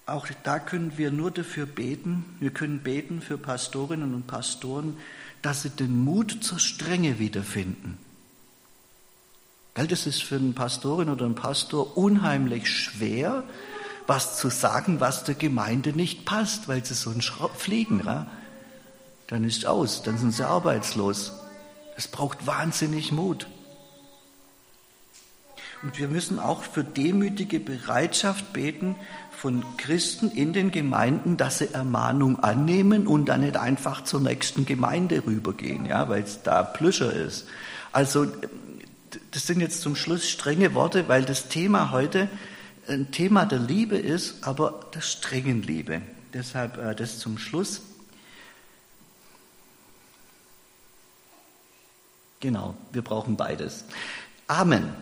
Auch 0.06 0.28
da 0.44 0.60
können 0.60 0.98
wir 0.98 1.12
nur 1.12 1.32
dafür 1.32 1.66
beten, 1.66 2.26
wir 2.40 2.52
können 2.52 2.80
beten 2.80 3.22
für 3.22 3.38
Pastorinnen 3.38 4.14
und 4.14 4.28
Pastoren, 4.28 4.98
dass 5.42 5.64
sie 5.64 5.70
den 5.70 6.04
Mut 6.04 6.44
zur 6.44 6.60
Strenge 6.60 7.20
wiederfinden. 7.20 7.98
Das 9.74 10.06
ist 10.06 10.24
für 10.24 10.36
eine 10.36 10.52
Pastorin 10.52 11.10
oder 11.10 11.26
einen 11.26 11.36
Pastor 11.36 11.98
unheimlich 11.98 12.70
schwer, 12.70 13.44
was 14.06 14.38
zu 14.38 14.50
sagen, 14.50 15.00
was 15.00 15.24
der 15.24 15.36
Gemeinde 15.36 15.94
nicht 15.94 16.26
passt, 16.26 16.68
weil 16.68 16.86
sie 16.86 16.94
so 16.94 17.10
einen 17.10 17.22
Schraub 17.22 17.56
fliegen. 17.56 18.02
Ja? 18.06 18.28
Dann 19.28 19.46
ist 19.46 19.66
aus, 19.66 20.04
dann 20.04 20.18
sind 20.18 20.34
sie 20.34 20.46
arbeitslos. 20.46 21.34
Es 21.96 22.08
braucht 22.08 22.46
wahnsinnig 22.46 23.12
Mut. 23.12 23.48
Und 25.84 25.98
wir 25.98 26.10
müssen 26.10 26.38
auch 26.38 26.64
für 26.64 26.84
demütige 26.84 27.60
Bereitschaft 27.60 28.54
beten 28.54 28.96
von 29.32 29.64
Christen 29.78 30.30
in 30.30 30.54
den 30.54 30.70
Gemeinden, 30.70 31.38
dass 31.38 31.58
sie 31.58 31.74
Ermahnung 31.74 32.40
annehmen 32.40 33.08
und 33.08 33.30
dann 33.30 33.42
nicht 33.42 33.58
einfach 33.58 34.04
zur 34.04 34.20
nächsten 34.20 34.66
Gemeinde 34.66 35.24
rübergehen, 35.26 35.86
ja, 35.86 36.08
weil 36.08 36.22
es 36.22 36.44
da 36.44 36.62
Plüscher 36.62 37.12
ist. 37.12 37.48
Also 37.92 38.28
das 39.32 39.48
sind 39.48 39.62
jetzt 39.62 39.82
zum 39.82 39.96
Schluss 39.96 40.30
strenge 40.30 40.74
Worte, 40.74 41.08
weil 41.08 41.24
das 41.24 41.48
Thema 41.50 41.92
heute 41.92 42.30
ein 42.88 43.12
Thema 43.12 43.46
der 43.46 43.60
Liebe 43.60 43.98
ist, 43.98 44.44
aber 44.44 44.88
der 44.94 45.02
strengen 45.02 45.62
Liebe. 45.62 46.02
Deshalb 46.34 46.78
äh, 46.78 46.96
das 46.96 47.20
zum 47.20 47.38
Schluss. 47.38 47.82
Genau, 52.40 52.76
wir 52.92 53.02
brauchen 53.02 53.38
beides. 53.38 53.86
Amen. 54.48 54.94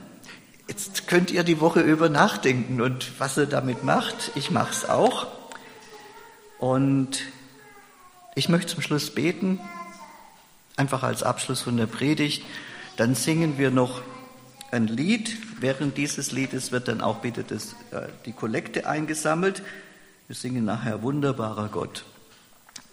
Jetzt 0.67 1.07
könnt 1.07 1.31
ihr 1.31 1.43
die 1.43 1.61
Woche 1.61 1.79
über 1.79 2.09
nachdenken 2.09 2.81
und 2.81 3.19
was 3.19 3.37
ihr 3.37 3.45
damit 3.45 3.83
macht. 3.83 4.31
Ich 4.35 4.51
mache 4.51 4.71
es 4.71 4.87
auch. 4.87 5.27
Und 6.59 7.21
ich 8.35 8.49
möchte 8.49 8.73
zum 8.73 8.83
Schluss 8.83 9.09
beten, 9.09 9.59
einfach 10.75 11.01
als 11.01 11.23
Abschluss 11.23 11.61
von 11.61 11.77
der 11.77 11.87
Predigt. 11.87 12.43
Dann 12.99 13.15
singen 13.15 13.57
wir 13.57 13.71
noch 13.71 14.01
ein 14.71 14.87
Lied. 14.87 15.37
Während 15.61 15.95
dieses 15.95 16.33
Liedes 16.33 16.73
wird 16.73 16.89
dann 16.89 16.99
auch 16.99 17.19
bitte 17.19 17.45
das, 17.45 17.71
äh, 17.91 18.09
die 18.25 18.33
Kollekte 18.33 18.87
eingesammelt. 18.87 19.63
Wir 20.27 20.35
singen 20.35 20.65
nachher 20.65 21.01
Wunderbarer 21.01 21.69
Gott, 21.69 22.03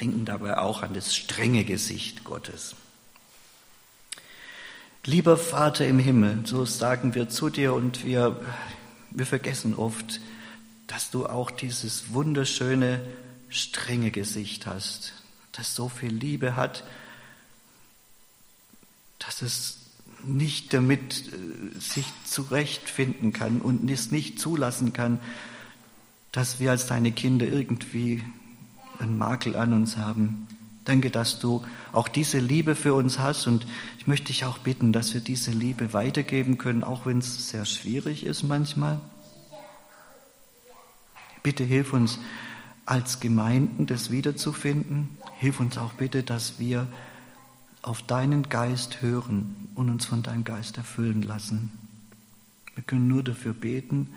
denken 0.01 0.25
dabei 0.25 0.59
auch 0.59 0.85
an 0.85 0.95
das 0.95 1.17
strenge 1.17 1.65
Gesicht 1.65 2.23
Gottes. 2.23 2.77
Lieber 5.05 5.37
Vater 5.37 5.85
im 5.89 5.99
Himmel, 5.99 6.39
so 6.45 6.65
sagen 6.65 7.17
wir 7.17 7.29
zu 7.29 7.51
dir 7.51 7.75
und 7.75 8.05
wir, 8.05 8.41
wir 9.11 9.27
vergessen 9.27 9.75
oft, 9.75 10.21
dass 10.87 11.11
du 11.11 11.27
auch 11.27 11.51
dieses 11.51 12.13
wunderschöne, 12.13 13.01
strenge 13.49 14.13
Gesicht 14.13 14.67
hast, 14.67 15.15
das 15.51 15.75
so 15.75 15.89
viel 15.89 16.13
Liebe 16.13 16.55
hat, 16.55 16.85
dass 19.19 19.43
es 19.43 19.79
nicht 20.27 20.73
damit 20.75 21.25
äh, 21.29 21.79
sich 21.81 22.07
zurechtfinden 22.25 23.33
kann 23.33 23.61
und 23.61 23.91
es 23.91 24.11
nicht 24.11 24.39
zulassen 24.39 24.93
kann, 24.93 25.21
dass 26.33 26.61
wir 26.61 26.71
als 26.71 26.87
deine 26.87 27.13
Kinder 27.13 27.47
irgendwie 27.47 28.23
einen 28.99 29.19
Makel 29.19 29.57
an 29.57 29.73
uns 29.73 29.97
haben. 29.97 30.47
Danke, 30.85 31.11
dass 31.11 31.41
du 31.41 31.65
auch 31.93 32.09
diese 32.09 32.39
Liebe 32.39 32.77
für 32.77 32.95
uns 32.95 33.19
hast 33.19 33.47
und 33.47 33.67
ich 33.99 34.07
möchte 34.07 34.27
dich 34.27 34.45
auch 34.45 34.59
bitten, 34.59 34.93
dass 34.93 35.15
wir 35.15 35.21
diese 35.21 35.51
Liebe 35.51 35.93
weitergeben 35.93 36.59
können, 36.59 36.85
auch 36.85 37.07
wenn 37.07 37.19
es 37.19 37.49
sehr 37.49 37.65
schwierig 37.65 38.25
ist 38.25 38.45
manchmal. 38.45 39.01
Bitte 41.43 41.65
hilf 41.65 41.93
uns 41.93 42.19
als 42.87 43.19
Gemeinden 43.19 43.87
das 43.87 44.11
wiederzufinden. 44.11 45.19
Hilf 45.39 45.59
uns 45.59 45.77
auch 45.77 45.93
bitte, 45.95 46.23
dass 46.23 46.59
wir 46.59 46.87
auf 47.87 48.03
deinen 48.03 48.49
Geist 48.49 49.01
hören 49.01 49.71
und 49.77 49.89
uns 49.89 50.07
von 50.07 50.25
deinem 50.25 50.43
Geist 50.43 50.77
erfüllen 50.77 51.23
lassen. 51.23 51.71
Wir 52.75 52.83
können 52.83 53.07
nur 53.07 53.23
dafür 53.23 53.55
beten 53.55 54.13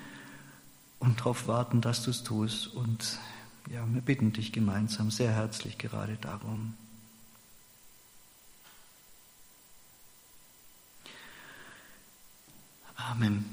und 0.98 1.20
darauf 1.20 1.48
warten, 1.48 1.80
dass 1.80 2.04
du 2.04 2.10
es 2.10 2.24
tust. 2.24 2.68
Und 2.68 3.20
ja, 3.72 3.86
wir 3.94 4.02
bitten 4.02 4.34
dich 4.34 4.52
gemeinsam 4.52 5.12
sehr 5.12 5.32
herzlich 5.32 5.78
gerade 5.78 6.18
darum. 6.20 6.74
Amen. 12.96 13.46